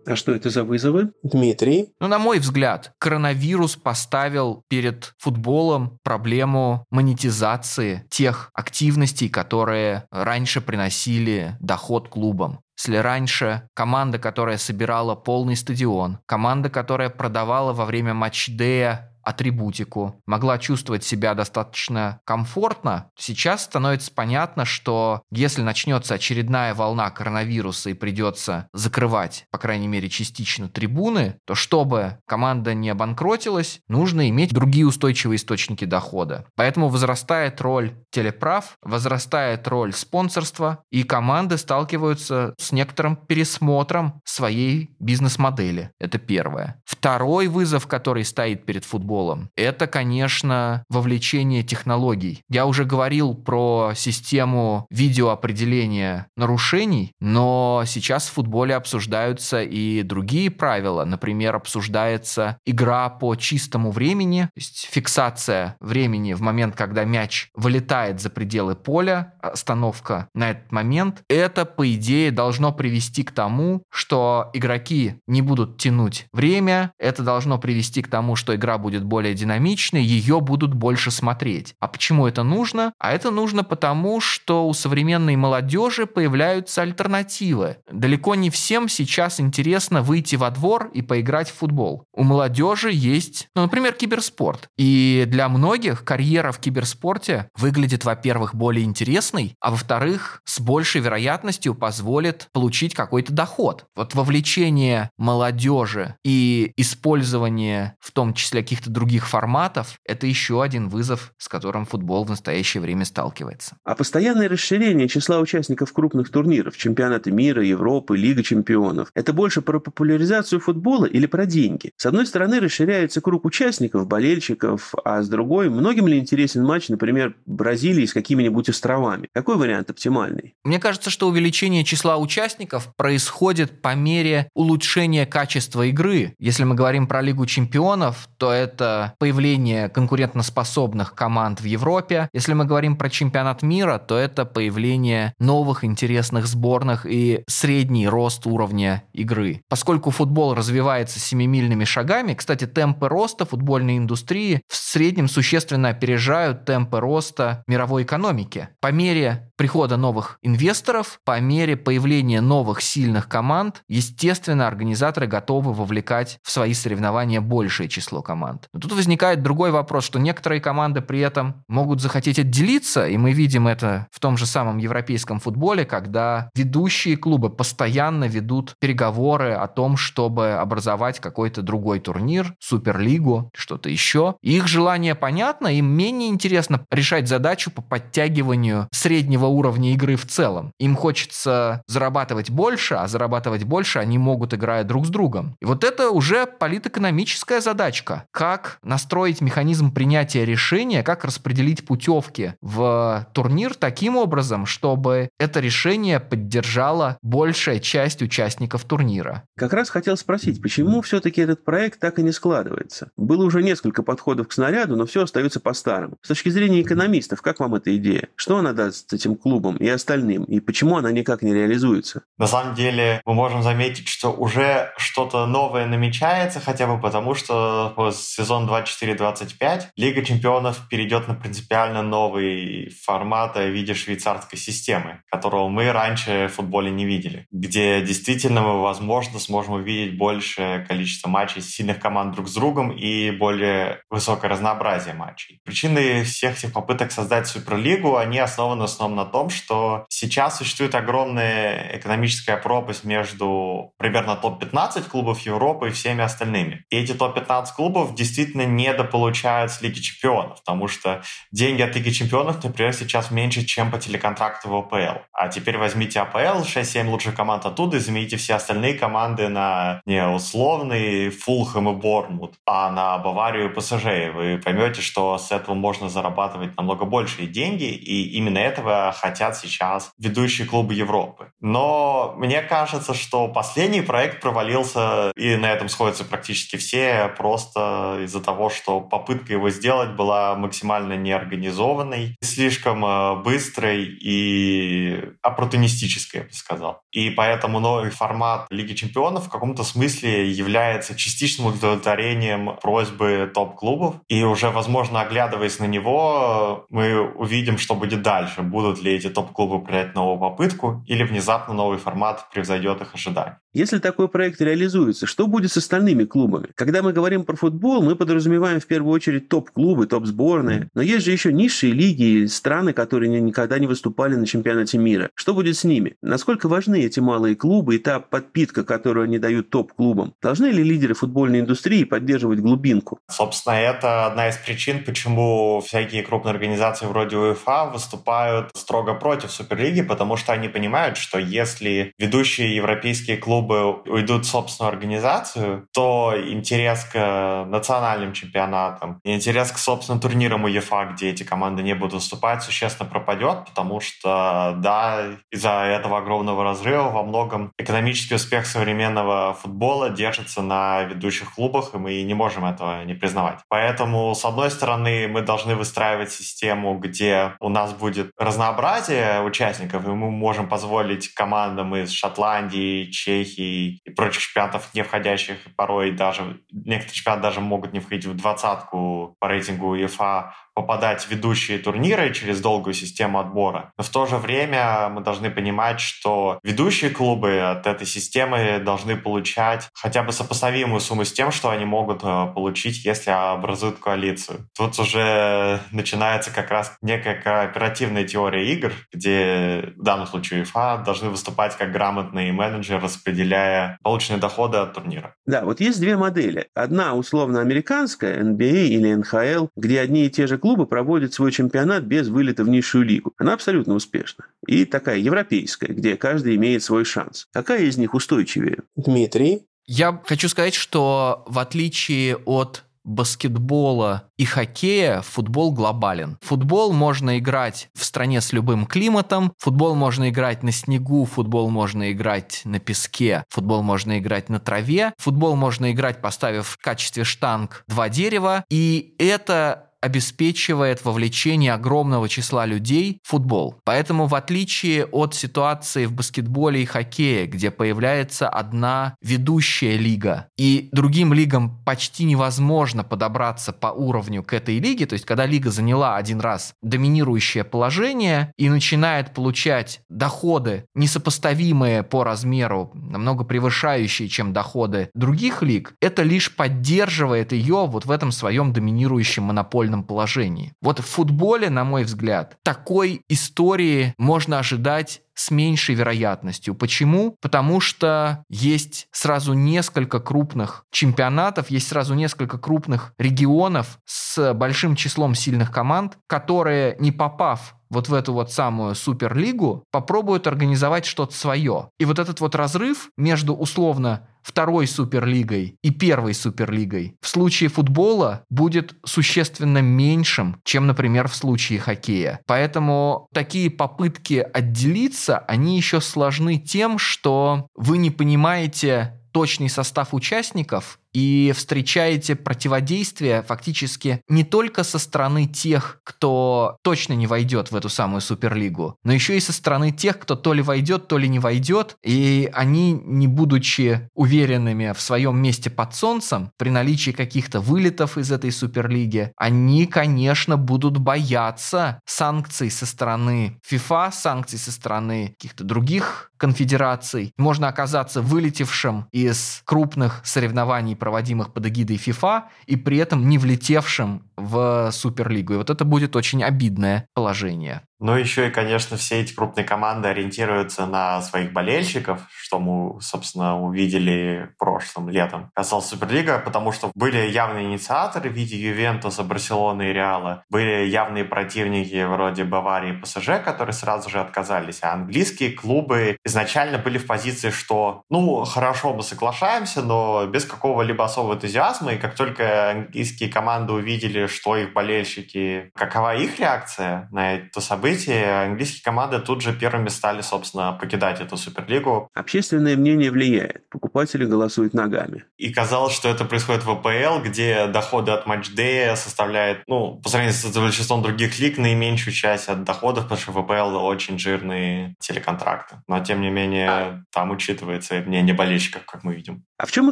А 0.07 0.15
что 0.15 0.31
это 0.31 0.49
за 0.49 0.63
вызовы, 0.63 1.11
Дмитрий? 1.21 1.89
Ну, 1.99 2.07
на 2.07 2.17
мой 2.17 2.39
взгляд, 2.39 2.93
коронавирус 2.97 3.75
поставил 3.75 4.63
перед 4.69 5.13
футболом 5.17 5.99
проблему 6.01 6.85
монетизации 6.89 8.05
тех 8.09 8.49
активностей, 8.53 9.27
которые 9.27 10.05
раньше 10.09 10.61
приносили 10.61 11.57
доход 11.59 12.07
клубам. 12.07 12.61
Если 12.79 12.97
раньше 12.97 13.67
команда, 13.73 14.17
которая 14.17 14.57
собирала 14.57 15.15
полный 15.15 15.57
стадион, 15.57 16.19
команда, 16.25 16.69
которая 16.69 17.09
продавала 17.09 17.73
во 17.73 17.85
время 17.85 18.13
матчдея 18.13 19.16
атрибутику, 19.27 20.21
могла 20.25 20.57
чувствовать 20.57 21.03
себя 21.03 21.33
достаточно 21.33 22.21
комфортно, 22.23 23.11
сейчас 23.17 23.65
становится 23.65 24.09
понятно, 24.13 24.63
что 24.63 25.21
если 25.31 25.61
начнется 25.61 26.13
очередная 26.13 26.73
волна 26.73 27.09
коронавируса 27.09 27.89
и 27.89 27.93
придется 27.93 28.69
закрывать, 28.71 29.45
по 29.51 29.57
крайней 29.57 29.89
мере, 29.89 30.07
частично 30.07 30.69
трибуны, 30.69 31.39
то 31.45 31.55
чтобы 31.55 32.19
команда 32.25 32.73
не 32.73 32.89
обанкротилась, 32.89 33.81
нужно 33.89 34.29
иметь 34.29 34.53
другие 34.53 34.87
устойчивые 34.87 35.35
источники 35.35 35.83
дохода. 35.83 36.45
Поэтому 36.55 36.87
возрастает 36.87 37.59
роль 37.59 37.97
телеправ, 38.11 38.77
возрастает 38.81 39.67
роль 39.67 39.91
спонсорства, 39.91 40.83
и 40.89 41.03
команды 41.03 41.57
сталкиваются 41.57 42.55
с 42.57 42.71
некоторым 42.71 43.17
пересмотром 43.17 44.21
своей 44.23 44.95
бизнес-модели. 44.99 45.91
Это 45.99 46.17
первое. 46.17 46.81
Второй 46.85 47.47
вызов, 47.47 47.87
который 47.87 48.23
стоит 48.23 48.65
перед 48.65 48.85
футболом, 48.85 49.16
футболом, 49.17 49.49
это, 49.55 49.87
конечно, 49.87 50.83
вовлечение 50.89 51.63
технологий. 51.63 52.41
Я 52.49 52.65
уже 52.65 52.85
говорил 52.85 53.33
про 53.33 53.93
систему 53.95 54.85
видеоопределения 54.89 56.27
нарушений, 56.37 57.13
но 57.19 57.83
сейчас 57.85 58.27
в 58.27 58.33
футболе 58.33 58.75
обсуждаются 58.75 59.61
и 59.63 60.03
другие 60.03 60.51
правила. 60.51 61.03
Например, 61.03 61.55
обсуждается 61.55 62.57
игра 62.65 63.09
по 63.09 63.35
чистому 63.35 63.91
времени, 63.91 64.43
то 64.43 64.51
есть 64.59 64.87
фиксация 64.91 65.75
времени 65.79 66.33
в 66.33 66.41
момент, 66.41 66.75
когда 66.75 67.03
мяч 67.03 67.49
вылетает 67.55 68.21
за 68.21 68.29
пределы 68.29 68.75
поля, 68.75 69.33
остановка 69.41 70.27
на 70.33 70.51
этот 70.51 70.71
момент. 70.71 71.23
Это, 71.29 71.65
по 71.65 71.91
идее, 71.91 72.31
должно 72.31 72.71
привести 72.71 73.23
к 73.23 73.31
тому, 73.31 73.83
что 73.91 74.51
игроки 74.53 75.15
не 75.27 75.41
будут 75.41 75.77
тянуть 75.77 76.27
время, 76.33 76.91
это 76.99 77.23
должно 77.23 77.57
привести 77.57 78.01
к 78.01 78.09
тому, 78.09 78.35
что 78.35 78.55
игра 78.55 78.77
будет 78.77 79.06
более 79.07 79.33
динамичной, 79.33 80.03
ее 80.03 80.41
будут 80.41 80.73
больше 80.73 81.11
смотреть. 81.11 81.73
А 81.79 81.87
почему 81.87 82.27
это 82.27 82.43
нужно? 82.43 82.93
А 82.99 83.11
это 83.11 83.31
нужно 83.31 83.63
потому, 83.63 84.19
что 84.21 84.67
у 84.67 84.73
современной 84.73 85.35
молодежи 85.35 86.05
появляются 86.05 86.81
альтернативы. 86.81 87.77
Далеко 87.91 88.35
не 88.35 88.49
всем 88.49 88.89
сейчас 88.89 89.39
интересно 89.39 90.01
выйти 90.01 90.35
во 90.35 90.51
двор 90.51 90.89
и 90.93 91.01
поиграть 91.01 91.49
в 91.49 91.55
футбол. 91.55 92.05
У 92.13 92.23
молодежи 92.23 92.91
есть, 92.91 93.47
ну, 93.55 93.63
например, 93.63 93.93
киберспорт. 93.93 94.69
И 94.77 95.25
для 95.27 95.49
многих 95.49 96.03
карьера 96.03 96.51
в 96.51 96.59
киберспорте 96.59 97.49
выглядит, 97.55 98.05
во-первых, 98.05 98.55
более 98.55 98.85
интересной, 98.85 99.55
а 99.59 99.71
во-вторых, 99.71 100.41
с 100.45 100.59
большей 100.59 101.01
вероятностью 101.01 101.75
позволит 101.75 102.49
получить 102.53 102.93
какой-то 102.93 103.33
доход. 103.33 103.85
Вот 103.95 104.15
вовлечение 104.15 105.09
молодежи 105.17 106.15
и 106.23 106.71
использование 106.77 107.95
в 107.99 108.11
том 108.11 108.33
числе 108.33 108.61
каких-то 108.61 108.89
других 108.97 109.27
форматов, 109.27 109.99
это 110.05 110.25
еще 110.25 110.63
один 110.63 110.89
вызов, 110.89 111.31
с 111.37 111.47
которым 111.47 111.85
футбол 111.85 112.23
в 112.23 112.29
настоящее 112.31 112.81
время 112.81 113.05
сталкивается. 113.05 113.77
А 113.83 113.93
постоянное 113.93 114.49
расширение 114.49 115.07
числа 115.07 115.39
участников 115.39 115.93
крупных 115.93 116.31
турниров, 116.31 116.75
чемпионата 116.75 117.29
мира, 117.29 117.63
Европы, 117.63 118.17
Лига 118.17 118.41
чемпионов, 118.41 119.11
это 119.13 119.33
больше 119.33 119.61
про 119.61 119.79
популяризацию 119.79 120.59
футбола 120.59 121.05
или 121.05 121.27
про 121.27 121.45
деньги? 121.45 121.91
С 121.95 122.07
одной 122.07 122.25
стороны, 122.25 122.59
расширяется 122.59 123.21
круг 123.21 123.45
участников, 123.45 124.07
болельщиков, 124.07 124.95
а 125.05 125.21
с 125.21 125.29
другой, 125.29 125.69
многим 125.69 126.07
ли 126.07 126.17
интересен 126.17 126.63
матч, 126.63 126.89
например, 126.89 127.35
Бразилии 127.45 128.07
с 128.07 128.13
какими-нибудь 128.13 128.69
островами? 128.69 129.27
Какой 129.31 129.57
вариант 129.57 129.91
оптимальный? 129.91 130.55
Мне 130.63 130.79
кажется, 130.79 131.11
что 131.11 131.27
увеличение 131.27 131.83
числа 131.83 132.17
участников 132.17 132.95
происходит 132.95 133.83
по 133.83 133.93
мере 133.93 134.49
улучшения 134.55 135.27
качества 135.27 135.83
игры. 135.85 136.33
Если 136.39 136.63
мы 136.63 136.73
говорим 136.73 137.05
про 137.05 137.21
Лигу 137.21 137.45
чемпионов, 137.45 138.27
то 138.37 138.51
это 138.51 138.86
появление 139.19 139.89
конкурентоспособных 139.89 141.15
команд 141.15 141.61
в 141.61 141.65
Европе. 141.65 142.29
Если 142.33 142.53
мы 142.53 142.65
говорим 142.65 142.95
про 142.95 143.09
чемпионат 143.09 143.61
мира, 143.61 143.97
то 143.97 144.17
это 144.17 144.45
появление 144.45 145.33
новых 145.39 145.83
интересных 145.83 146.47
сборных 146.47 147.05
и 147.05 147.43
средний 147.47 148.07
рост 148.07 148.45
уровня 148.45 149.03
игры. 149.13 149.61
Поскольку 149.69 150.11
футбол 150.11 150.53
развивается 150.53 151.19
семимильными 151.19 151.83
шагами, 151.83 152.33
кстати, 152.33 152.65
темпы 152.65 153.09
роста 153.09 153.45
футбольной 153.45 153.97
индустрии 153.97 154.61
в 154.67 154.75
среднем 154.75 155.27
существенно 155.27 155.89
опережают 155.89 156.65
темпы 156.65 156.99
роста 156.99 157.63
мировой 157.67 158.03
экономики. 158.03 158.69
По 158.81 158.91
мере 158.91 159.46
прихода 159.57 159.97
новых 159.97 160.37
инвесторов, 160.41 161.19
по 161.25 161.39
мере 161.39 161.75
появления 161.75 162.41
новых 162.41 162.81
сильных 162.81 163.27
команд, 163.27 163.83
естественно, 163.89 164.67
организаторы 164.67 165.27
готовы 165.27 165.73
вовлекать 165.73 166.39
в 166.43 166.51
свои 166.51 166.73
соревнования 166.73 167.41
большее 167.41 167.89
число 167.89 168.21
команд. 168.21 168.69
Но 168.71 168.79
тут 168.79 168.93
возникает 168.93 169.41
другой 169.41 169.71
вопрос, 169.71 170.05
что 170.05 170.19
некоторые 170.19 170.61
команды 170.61 171.01
при 171.01 171.19
этом 171.19 171.63
могут 171.67 172.01
захотеть 172.01 172.39
отделиться, 172.39 173.07
и 173.07 173.17
мы 173.17 173.33
видим 173.33 173.67
это 173.67 174.07
в 174.11 174.19
том 174.19 174.37
же 174.37 174.45
самом 174.45 174.77
европейском 174.77 175.39
футболе, 175.39 175.85
когда 175.85 176.49
ведущие 176.55 177.17
клубы 177.17 177.49
постоянно 177.49 178.25
ведут 178.25 178.75
переговоры 178.79 179.53
о 179.53 179.67
том, 179.67 179.97
чтобы 179.97 180.53
образовать 180.53 181.19
какой-то 181.19 181.63
другой 181.63 181.99
турнир, 181.99 182.53
суперлигу, 182.59 183.49
что-то 183.55 183.89
еще. 183.89 184.35
Их 184.41 184.67
желание 184.67 185.15
понятно, 185.15 185.67
им 185.67 185.87
менее 185.87 186.29
интересно 186.29 186.85
решать 186.91 187.27
задачу 187.27 187.71
по 187.71 187.81
подтягиванию 187.81 188.87
среднего 188.91 189.46
уровня 189.47 189.93
игры 189.93 190.15
в 190.15 190.25
целом. 190.25 190.71
Им 190.79 190.95
хочется 190.95 191.81
зарабатывать 191.87 192.49
больше, 192.49 192.95
а 192.95 193.07
зарабатывать 193.07 193.63
больше 193.63 193.99
они 193.99 194.17
могут, 194.17 194.53
играя 194.53 194.83
друг 194.83 195.05
с 195.05 195.09
другом. 195.09 195.55
И 195.61 195.65
вот 195.65 195.83
это 195.83 196.09
уже 196.09 196.45
политэкономическая 196.45 197.61
задачка. 197.61 198.25
Как 198.31 198.79
настроить 198.83 199.41
механизм 199.41 199.91
принятия 199.91 200.45
решения, 200.45 201.03
как 201.03 201.25
распределить 201.25 201.85
путевки 201.85 202.53
в 202.61 203.27
турнир 203.33 203.73
таким 203.73 204.17
образом, 204.17 204.65
чтобы 204.65 205.29
это 205.39 205.59
решение 205.59 206.19
поддержала 206.19 207.17
большая 207.21 207.79
часть 207.79 208.21
участников 208.21 208.83
турнира. 208.83 209.43
Как 209.55 209.73
раз 209.73 209.89
хотел 209.89 210.17
спросить, 210.17 210.61
почему 210.61 211.01
все-таки 211.01 211.41
этот 211.41 211.63
проект 211.63 211.99
так 211.99 212.19
и 212.19 212.23
не 212.23 212.31
складывается? 212.31 213.11
Было 213.15 213.45
уже 213.45 213.63
несколько 213.63 214.03
подходов 214.03 214.47
к 214.47 214.51
снаряду, 214.51 214.95
но 214.95 215.05
все 215.05 215.23
остается 215.23 215.59
по-старому. 215.59 216.17
С 216.21 216.27
точки 216.27 216.49
зрения 216.49 216.81
экономистов, 216.81 217.41
как 217.41 217.59
вам 217.59 217.75
эта 217.75 217.95
идея? 217.97 218.29
Что 218.35 218.57
она 218.57 218.73
даст 218.73 219.13
этим 219.13 219.35
клубам 219.37 219.77
и 219.77 219.87
остальным? 219.87 220.43
И 220.45 220.59
почему 220.59 220.97
она 220.97 221.11
никак 221.11 221.41
не 221.41 221.53
реализуется? 221.53 222.23
На 222.37 222.47
самом 222.47 222.75
деле, 222.75 223.21
мы 223.25 223.33
можем 223.33 223.63
заметить, 223.63 224.07
что 224.07 224.31
уже 224.31 224.91
что-то 224.97 225.45
новое 225.45 225.85
намечается, 225.85 226.59
хотя 226.59 226.87
бы 226.87 226.99
потому, 226.99 227.35
что 227.35 227.93
сезон 228.13 228.67
24-25 228.69 229.83
Лига 229.95 230.23
чемпионов 230.23 230.87
перейдет 230.89 231.27
на 231.27 231.33
принципиально 231.33 232.01
новый 232.01 232.89
формат 233.03 233.55
в 233.55 233.69
виде 233.69 233.93
швейцарской 233.93 234.59
системы, 234.59 235.21
которого 235.29 235.69
мы 235.69 235.91
раньше 235.91 236.47
в 236.47 236.55
футболе 236.55 236.91
не 236.91 237.05
видели, 237.05 237.47
где 237.51 238.01
действительно 238.01 238.61
мы, 238.61 238.81
возможно, 238.81 239.39
сможем 239.39 239.75
увидеть 239.75 240.17
большее 240.17 240.79
количество 240.85 241.29
матчей 241.29 241.61
сильных 241.61 241.99
команд 241.99 242.33
друг 242.35 242.47
с 242.47 242.53
другом 242.53 242.91
и 242.91 243.31
более 243.31 244.01
высокое 244.09 244.49
разнообразие 244.49 245.13
матчей. 245.13 245.59
Причины 245.63 246.23
всех 246.23 246.57
этих 246.57 246.73
попыток 246.73 247.11
создать 247.11 247.47
Суперлигу, 247.47 248.17
они 248.17 248.39
основаны 248.39 248.81
в 248.81 248.85
основном 248.85 249.17
на 249.17 249.25
том, 249.27 249.49
что 249.49 250.05
сейчас 250.09 250.57
существует 250.57 250.95
огромная 250.95 251.97
экономическая 251.97 252.57
пропасть 252.57 253.03
между 253.03 253.93
примерно 253.97 254.35
топ-15 254.35 255.09
клубов 255.09 255.41
Европы 255.41 255.89
и 255.89 255.91
всеми 255.91 256.23
остальными. 256.23 256.85
И 256.89 256.97
эти 256.97 257.13
топ-15 257.13 257.67
клубов 257.75 258.15
действительно 258.15 258.65
недополучают 258.65 259.71
с 259.71 259.81
Лиги 259.81 259.99
Чемпионов, 259.99 260.59
потому 260.59 260.87
что 260.87 261.21
деньги 261.51 261.81
от 261.81 261.95
Лиги 261.95 262.09
Чемпионов, 262.11 262.63
например, 262.63 262.93
сейчас 262.93 263.31
меньше, 263.31 263.65
чем 263.65 263.91
по 263.91 263.97
телеконтракту 263.97 264.69
в 264.69 264.75
АПЛ. 264.75 265.19
А 265.33 265.47
теперь 265.49 265.77
возьмите 265.77 266.19
АПЛ, 266.19 266.63
6-7 266.63 267.07
лучших 267.09 267.35
команд 267.35 267.65
оттуда 267.65 267.97
и 267.97 267.99
замените 267.99 268.37
все 268.37 268.55
остальные 268.55 268.95
команды 268.95 269.49
на 269.49 270.01
не 270.05 270.25
условный 270.27 271.29
Фулхэм 271.29 271.89
и 271.89 271.93
Борнмут, 271.93 272.55
а 272.65 272.91
на 272.91 273.17
Баварию 273.17 273.69
и 273.69 273.73
ПСЖ. 273.73 274.33
Вы 274.33 274.61
поймете, 274.63 275.01
что 275.01 275.37
с 275.37 275.51
этого 275.51 275.75
можно 275.75 276.09
зарабатывать 276.09 276.75
намного 276.77 277.05
большие 277.05 277.47
деньги, 277.47 277.85
и 277.85 278.37
именно 278.37 278.57
этого 278.57 279.11
хотят 279.17 279.57
сейчас 279.57 280.11
ведущие 280.17 280.67
клубы 280.67 280.93
Европы. 280.93 281.51
Но 281.59 282.33
мне 282.37 282.61
кажется, 282.61 283.13
что 283.13 283.47
последний 283.47 284.01
проект 284.01 284.41
провалился, 284.41 285.31
и 285.35 285.55
на 285.55 285.71
этом 285.71 285.89
сходятся 285.89 286.23
практически 286.23 286.77
все, 286.77 287.33
просто 287.37 288.19
из-за 288.23 288.41
того, 288.41 288.69
что 288.69 289.01
попытка 289.01 289.53
его 289.53 289.69
сделать 289.69 290.11
была 290.11 290.55
максимально 290.55 291.13
неорганизованной, 291.13 292.35
слишком 292.43 293.05
э, 293.05 293.35
быстрой 293.43 294.03
и 294.03 295.31
оппортунистической, 295.41 296.41
я 296.41 296.47
бы 296.47 296.53
сказал. 296.53 297.01
И 297.11 297.29
поэтому 297.29 297.79
новый 297.79 298.09
формат 298.09 298.67
Лиги 298.69 298.93
Чемпионов 298.93 299.45
в 299.45 299.49
каком-то 299.49 299.83
смысле 299.83 300.49
является 300.49 301.15
частичным 301.15 301.67
удовлетворением 301.67 302.77
просьбы 302.81 303.51
топ-клубов. 303.53 304.15
И 304.27 304.43
уже, 304.43 304.69
возможно, 304.69 305.21
оглядываясь 305.21 305.79
на 305.79 305.85
него, 305.85 306.85
мы 306.89 307.21
увидим, 307.21 307.77
что 307.77 307.95
будет 307.95 308.21
дальше. 308.21 308.61
Будут 308.61 309.01
ли 309.01 309.06
эти 309.15 309.29
топ-клубы 309.29 309.83
принять 309.83 310.15
новую 310.15 310.39
попытку 310.39 311.03
или 311.07 311.23
внезапно 311.23 311.73
новый 311.73 311.97
формат 311.97 312.49
превзойдет 312.51 313.01
их 313.01 313.13
ожидания. 313.13 313.59
Если 313.77 313.99
такой 313.99 314.27
проект 314.27 314.59
реализуется, 314.59 315.27
что 315.27 315.45
будет 315.45 315.71
с 315.71 315.77
остальными 315.77 316.23
клубами? 316.23 316.69
Когда 316.73 317.03
мы 317.03 317.13
говорим 317.13 317.45
про 317.45 317.55
футбол, 317.55 318.01
мы 318.01 318.15
подразумеваем 318.15 318.79
в 318.79 318.87
первую 318.87 319.13
очередь 319.13 319.49
топ-клубы, 319.49 320.07
топ-сборные. 320.07 320.89
Но 320.95 321.03
есть 321.03 321.25
же 321.25 321.31
еще 321.31 321.53
низшие 321.53 321.93
лиги 321.93 322.23
и 322.23 322.47
страны, 322.47 322.91
которые 322.93 323.29
никогда 323.39 323.77
не 323.77 323.85
выступали 323.85 324.33
на 324.33 324.47
чемпионате 324.47 324.97
мира. 324.97 325.29
Что 325.35 325.53
будет 325.53 325.77
с 325.77 325.83
ними? 325.83 326.15
Насколько 326.23 326.67
важны 326.67 327.01
эти 327.01 327.19
малые 327.19 327.55
клубы 327.55 327.97
и 327.97 327.99
та 327.99 328.19
подпитка, 328.19 328.83
которую 328.83 329.25
они 329.25 329.37
дают 329.37 329.69
топ-клубам? 329.69 330.33
Должны 330.41 330.71
ли 330.71 330.81
лидеры 330.81 331.13
футбольной 331.13 331.59
индустрии 331.59 332.03
поддерживать 332.03 332.61
глубинку? 332.61 333.19
Собственно, 333.29 333.75
это 333.75 334.25
одна 334.25 334.49
из 334.49 334.57
причин, 334.57 335.03
почему 335.03 335.83
всякие 335.85 336.23
крупные 336.23 336.53
организации 336.53 337.05
вроде 337.05 337.37
УЕФА 337.37 337.91
выступают 337.93 338.71
строго 338.75 339.13
против 339.13 339.51
Суперлиги, 339.51 340.01
потому 340.01 340.35
что 340.35 340.51
они 340.51 340.67
понимают, 340.67 341.17
что 341.17 341.37
если 341.37 342.11
ведущие 342.17 342.75
европейские 342.75 343.37
клубы 343.37 343.66
клубы 343.67 344.01
уйдут 344.07 344.45
в 344.45 344.49
собственную 344.49 344.91
организацию, 344.91 345.87
то 345.93 346.33
интерес 346.35 347.03
к 347.05 347.65
национальным 347.67 348.33
чемпионатам, 348.33 349.19
интерес 349.23 349.71
к 349.71 349.77
собственным 349.77 350.19
турнирам 350.19 350.63
УЕФА, 350.63 351.09
где 351.13 351.29
эти 351.29 351.43
команды 351.43 351.83
не 351.83 351.93
будут 351.93 352.13
выступать, 352.13 352.63
существенно 352.63 353.09
пропадет, 353.09 353.65
потому 353.65 353.99
что, 353.99 354.75
да, 354.77 355.25
из-за 355.51 355.83
этого 355.83 356.19
огромного 356.19 356.63
разрыва 356.63 357.09
во 357.09 357.23
многом 357.23 357.71
экономический 357.77 358.35
успех 358.35 358.65
современного 358.65 359.53
футбола 359.53 360.09
держится 360.09 360.61
на 360.61 361.03
ведущих 361.03 361.55
клубах, 361.55 361.93
и 361.93 361.97
мы 361.97 362.21
не 362.23 362.33
можем 362.33 362.65
этого 362.65 363.03
не 363.03 363.13
признавать. 363.13 363.59
Поэтому, 363.69 364.33
с 364.33 364.45
одной 364.45 364.71
стороны, 364.71 365.27
мы 365.27 365.41
должны 365.41 365.75
выстраивать 365.75 366.31
систему, 366.31 366.97
где 366.97 367.53
у 367.59 367.69
нас 367.69 367.93
будет 367.93 368.31
разнообразие 368.37 369.41
участников, 369.41 370.05
и 370.05 370.09
мы 370.09 370.31
можем 370.31 370.67
позволить 370.67 371.33
командам 371.33 371.95
из 371.95 372.11
Шотландии, 372.11 373.09
Чехии, 373.11 373.46
и, 373.57 373.99
и 374.03 374.09
прочих 374.09 374.41
чемпионатов, 374.43 374.93
не 374.93 375.03
входящих, 375.03 375.57
порой 375.75 376.11
даже 376.11 376.61
некоторые 376.71 377.15
чемпионаты 377.15 377.43
даже 377.43 377.61
могут 377.61 377.93
не 377.93 377.99
входить 377.99 378.25
в 378.25 378.35
двадцатку 378.35 379.35
по 379.39 379.47
рейтингу 379.47 379.89
УЕФА, 379.89 380.53
попадать 380.77 381.23
в 381.23 381.31
ведущие 381.31 381.79
турниры 381.79 382.31
через 382.31 382.61
долгую 382.61 382.93
систему 382.93 383.39
отбора. 383.39 383.91
Но 383.97 384.03
в 384.03 384.09
то 384.09 384.27
же 384.27 384.37
время 384.37 385.09
мы 385.09 385.21
должны 385.21 385.49
понимать, 385.49 385.99
что 385.99 386.59
ведущие 386.61 387.09
клубы 387.09 387.59
от 387.59 387.87
этой 387.87 388.05
системы 388.05 388.77
должны 388.77 389.17
получать 389.17 389.89
хотя 389.95 390.21
бы 390.21 390.31
сопоставимую 390.31 390.99
сумму 390.99 391.25
с 391.25 391.33
тем, 391.33 391.51
что 391.51 391.71
они 391.71 391.83
могут 391.83 392.19
э, 392.23 392.47
получить, 392.53 393.03
если 393.03 393.31
образуют 393.31 393.97
коалицию. 393.97 394.67
Тут 394.77 394.99
уже 394.99 395.79
начинается 395.89 396.51
как 396.51 396.69
раз 396.69 396.95
некая 397.01 397.41
кооперативная 397.41 398.25
теория 398.25 398.71
игр, 398.71 398.93
где 399.11 399.93
в 399.97 400.03
данном 400.03 400.27
случае 400.27 400.59
УЕФА 400.59 401.01
должны 401.03 401.31
выступать 401.31 401.75
как 401.75 401.91
грамотные 401.91 402.51
менеджеры, 402.51 402.99
распределяя 402.99 403.97
полученные 404.03 404.39
доходы 404.39 404.77
от 404.77 404.93
турнира. 404.93 405.33
Да, 405.47 405.65
вот 405.65 405.79
есть 405.79 405.99
две 405.99 406.17
модели. 406.17 406.67
Одна 406.75 407.15
условно 407.15 407.61
американская, 407.61 408.43
NBA 408.43 408.89
или 408.89 409.17
NHL, 409.17 409.69
где 409.75 410.01
одни 410.01 410.27
и 410.27 410.29
те 410.29 410.45
же 410.45 410.59
клубы 410.59 410.66
клубы 410.67 410.85
проводят 410.85 411.33
свой 411.33 411.53
чемпионат 411.53 412.03
без 412.03 412.27
вылета 412.27 412.65
в 412.65 412.69
низшую 412.69 413.05
лигу. 413.05 413.31
Она 413.37 413.53
абсолютно 413.53 413.93
успешна. 413.93 414.47
И 414.67 414.83
такая 414.83 415.17
европейская, 415.17 415.93
где 415.93 416.17
каждый 416.17 416.57
имеет 416.57 416.83
свой 416.83 417.05
шанс. 417.05 417.47
Какая 417.53 417.83
из 417.83 417.97
них 417.97 418.13
устойчивее? 418.13 418.79
Дмитрий? 418.97 419.61
Я 419.85 420.21
хочу 420.25 420.49
сказать, 420.49 420.73
что 420.73 421.45
в 421.47 421.59
отличие 421.59 422.35
от 422.35 422.83
баскетбола 423.05 424.29
и 424.35 424.43
хоккея 424.43 425.21
футбол 425.21 425.71
глобален. 425.71 426.37
Футбол 426.41 426.91
можно 426.91 427.39
играть 427.39 427.87
в 427.95 428.03
стране 428.03 428.41
с 428.41 428.51
любым 428.51 428.85
климатом, 428.85 429.53
футбол 429.57 429.95
можно 429.95 430.29
играть 430.29 430.61
на 430.61 430.73
снегу, 430.73 431.23
футбол 431.23 431.69
можно 431.69 432.11
играть 432.11 432.63
на 432.65 432.79
песке, 432.79 433.45
футбол 433.47 433.81
можно 433.81 434.19
играть 434.19 434.49
на 434.49 434.59
траве, 434.59 435.13
футбол 435.17 435.55
можно 435.55 435.93
играть, 435.93 436.19
поставив 436.19 436.67
в 436.67 436.77
качестве 436.77 437.23
штанг 437.23 437.85
два 437.87 438.09
дерева, 438.09 438.65
и 438.69 439.15
это 439.17 439.86
обеспечивает 440.01 441.03
вовлечение 441.03 441.73
огромного 441.73 442.29
числа 442.29 442.65
людей 442.65 443.19
в 443.23 443.29
футбол. 443.29 443.75
Поэтому 443.83 444.27
в 444.27 444.35
отличие 444.35 445.05
от 445.05 445.33
ситуации 445.35 446.05
в 446.05 446.13
баскетболе 446.13 446.83
и 446.83 446.85
хоккее, 446.85 447.47
где 447.47 447.71
появляется 447.71 448.47
одна 448.47 449.15
ведущая 449.21 449.97
лига, 449.97 450.47
и 450.57 450.89
другим 450.91 451.33
лигам 451.33 451.83
почти 451.85 452.23
невозможно 452.25 453.03
подобраться 453.03 453.73
по 453.73 453.87
уровню 453.87 454.43
к 454.43 454.53
этой 454.53 454.79
лиге, 454.79 455.05
то 455.05 455.13
есть 455.13 455.25
когда 455.25 455.45
лига 455.45 455.71
заняла 455.71 456.15
один 456.15 456.39
раз 456.39 456.73
доминирующее 456.81 457.63
положение 457.63 458.51
и 458.57 458.69
начинает 458.69 459.33
получать 459.33 460.01
доходы, 460.09 460.85
несопоставимые 460.95 462.03
по 462.03 462.23
размеру, 462.23 462.91
намного 462.93 463.43
превышающие, 463.43 464.27
чем 464.27 464.53
доходы 464.53 465.09
других 465.13 465.63
лиг, 465.63 465.93
это 466.01 466.23
лишь 466.23 466.55
поддерживает 466.55 467.51
ее 467.51 467.85
вот 467.87 468.05
в 468.05 468.11
этом 468.11 468.31
своем 468.31 468.73
доминирующем 468.73 469.43
монопольном 469.87 470.03
положении. 470.03 470.73
Вот 470.81 470.99
в 470.99 471.05
футболе, 471.05 471.69
на 471.69 471.83
мой 471.83 472.03
взгляд, 472.03 472.57
такой 472.63 473.21
истории 473.29 474.13
можно 474.17 474.59
ожидать 474.59 475.21
с 475.33 475.51
меньшей 475.51 475.95
вероятностью. 475.95 476.73
Почему? 476.73 477.35
Потому 477.41 477.79
что 477.79 478.43
есть 478.49 479.07
сразу 479.11 479.53
несколько 479.53 480.19
крупных 480.19 480.85
чемпионатов, 480.91 481.69
есть 481.69 481.87
сразу 481.87 482.15
несколько 482.15 482.57
крупных 482.57 483.13
регионов 483.19 483.99
с 484.05 484.53
большим 484.53 484.95
числом 484.95 485.35
сильных 485.35 485.71
команд, 485.71 486.17
которые, 486.27 486.95
не 486.99 487.11
попав 487.11 487.75
вот 487.89 488.09
в 488.09 488.13
эту 488.13 488.33
вот 488.33 488.51
самую 488.51 488.95
суперлигу, 488.95 489.83
попробуют 489.91 490.47
организовать 490.47 491.05
что-то 491.05 491.35
свое. 491.35 491.89
И 491.99 492.05
вот 492.05 492.19
этот 492.19 492.39
вот 492.39 492.55
разрыв 492.55 493.09
между 493.17 493.53
условно 493.53 494.27
второй 494.47 494.87
суперлигой 494.87 495.75
и 495.83 495.89
первой 495.91 496.33
суперлигой 496.33 497.17
в 497.21 497.27
случае 497.27 497.69
футбола 497.69 498.43
будет 498.49 498.95
существенно 499.05 499.79
меньшим, 499.79 500.61
чем, 500.63 500.87
например, 500.87 501.27
в 501.27 501.35
случае 501.35 501.79
хоккея. 501.79 502.39
Поэтому 502.47 503.27
такие 503.33 503.69
попытки 503.69 504.47
отделиться, 504.53 505.39
они 505.39 505.75
еще 505.75 505.99
сложны 505.99 506.57
тем, 506.57 506.97
что 506.97 507.67
вы 507.75 507.97
не 507.97 508.09
понимаете 508.09 509.19
точный 509.33 509.69
состав 509.69 510.13
участников 510.13 510.99
и 511.17 511.51
встречаете 511.55 512.35
противодействие 512.35 513.41
фактически 513.41 514.21
не 514.29 514.43
только 514.43 514.83
со 514.83 514.99
стороны 514.99 515.47
тех, 515.47 515.99
кто 516.03 516.77
точно 516.83 517.13
не 517.13 517.25
войдет 517.25 517.71
в 517.71 517.75
эту 517.75 517.89
самую 517.89 518.21
Суперлигу, 518.21 518.97
но 519.03 519.13
еще 519.13 519.35
и 519.35 519.39
со 519.39 519.51
стороны 519.51 519.91
тех, 519.91 520.19
кто 520.19 520.35
то 520.35 520.53
ли 520.53 520.61
войдет, 520.61 521.07
то 521.07 521.17
ли 521.17 521.27
не 521.27 521.39
войдет, 521.39 521.97
и 522.03 522.51
они, 522.53 522.91
не 522.93 523.25
будучи 523.25 524.07
уверенными 524.13 524.93
в 524.95 525.01
своем 525.01 525.41
месте 525.41 525.71
под 525.71 525.95
солнцем, 525.95 526.51
при 526.55 526.69
наличии 526.69 527.09
каких-то 527.09 527.61
вылетов 527.61 528.19
из 528.19 528.31
этой 528.31 528.51
Суперлиги, 528.51 529.31
они, 529.37 529.87
конечно, 529.87 530.55
будут 530.55 530.99
бояться 530.99 531.99
санкций 532.05 532.69
со 532.69 532.85
стороны 532.85 533.59
FIFA, 533.67 534.11
санкций 534.13 534.59
со 534.59 534.71
стороны 534.71 535.29
каких-то 535.29 535.63
других 535.63 536.31
конфедераций. 536.37 537.33
Можно 537.37 537.67
оказаться 537.67 538.21
вылетевшим 538.21 539.07
из 539.11 539.61
крупных 539.65 540.21
соревнований 540.23 540.95
проводимых 541.07 541.53
под 541.53 541.65
эгидой 541.65 541.95
FIFA, 541.95 542.43
и 542.65 542.75
при 542.75 542.97
этом 542.97 543.29
не 543.29 543.37
влетевшим 543.37 544.23
в 544.35 544.91
Суперлигу. 544.91 545.53
И 545.53 545.57
вот 545.57 545.69
это 545.69 545.85
будет 545.85 546.17
очень 546.17 546.43
обидное 546.43 547.07
положение. 547.13 547.81
Ну, 547.99 548.15
еще 548.15 548.47
и, 548.47 548.51
конечно, 548.51 548.95
все 548.95 549.21
эти 549.21 549.33
крупные 549.33 549.63
команды 549.63 550.09
ориентируются 550.09 550.85
на 550.85 551.21
своих 551.21 551.51
болельщиков, 551.51 552.21
что 552.29 552.59
мы, 552.59 553.01
собственно, 553.01 553.59
увидели 553.59 554.49
прошлым 554.59 555.09
летом. 555.09 555.49
Касался 555.55 555.89
Суперлига, 555.89 556.37
потому 556.37 556.71
что 556.71 556.91
были 556.93 557.17
явные 557.29 557.65
инициаторы 557.65 558.29
в 558.29 558.33
виде 558.33 558.55
Ювентуса, 558.55 559.23
Барселоны 559.23 559.89
и 559.89 559.93
Реала, 559.93 560.43
были 560.49 560.85
явные 560.85 561.25
противники 561.25 562.03
вроде 562.03 562.43
Баварии 562.43 562.93
и 562.93 563.01
ПСЖ, 563.01 563.43
которые 563.43 563.73
сразу 563.73 564.09
же 564.09 564.19
отказались, 564.19 564.79
а 564.83 564.93
английские 564.93 565.51
клубы 565.51 566.17
изначально 566.23 566.77
были 566.77 566.99
в 566.99 567.07
позиции, 567.07 567.49
что, 567.49 568.03
ну, 568.09 568.43
хорошо, 568.45 568.93
мы 568.93 569.01
соглашаемся, 569.01 569.81
но 569.81 570.27
без 570.27 570.45
какого-либо 570.45 571.03
особого 571.03 571.33
энтузиазма, 571.33 571.93
и 571.93 571.97
как 571.97 572.13
только 572.13 572.71
английские 572.71 573.29
команды 573.29 573.73
увидели, 573.73 574.27
что 574.27 574.55
их 574.55 574.73
болельщики, 574.73 575.71
какова 575.75 576.15
их 576.15 576.39
реакция 576.39 577.07
на 577.11 577.33
это 577.33 577.59
событие, 577.59 577.86
событий 577.87 578.21
английские 578.21 578.83
команды 578.83 579.19
тут 579.19 579.41
же 579.41 579.53
первыми 579.53 579.89
стали, 579.89 580.21
собственно, 580.21 580.73
покидать 580.73 581.21
эту 581.21 581.37
Суперлигу. 581.37 582.09
Общественное 582.13 582.75
мнение 582.75 583.11
влияет. 583.11 583.63
Покупатели 583.77 584.25
голосуют 584.25 584.73
ногами. 584.73 585.25
И 585.37 585.53
казалось, 585.53 585.93
что 585.93 586.09
это 586.09 586.25
происходит 586.25 586.65
в 586.65 586.71
АПЛ, 586.71 587.23
где 587.23 587.67
доходы 587.67 588.11
от 588.11 588.25
матчдея 588.25 588.95
составляют, 588.95 589.59
ну, 589.67 590.01
по 590.01 590.09
сравнению 590.09 590.35
с 590.35 590.51
большинством 590.51 591.03
других 591.03 591.37
лиг, 591.37 591.59
наименьшую 591.59 592.11
часть 592.11 592.49
от 592.49 592.63
доходов, 592.63 593.03
потому 593.03 593.21
что 593.21 593.31
в 593.33 593.37
АПЛ 593.37 593.75
очень 593.85 594.17
жирные 594.17 594.95
телеконтракты. 594.99 595.75
Но, 595.87 596.03
тем 596.03 596.21
не 596.21 596.31
менее, 596.31 597.03
там 597.13 597.29
учитывается 597.29 598.01
мнение 598.03 598.33
болельщиков, 598.33 598.83
как 598.85 599.03
мы 599.03 599.13
видим. 599.13 599.43
А 599.59 599.67
в 599.67 599.71
чем 599.71 599.91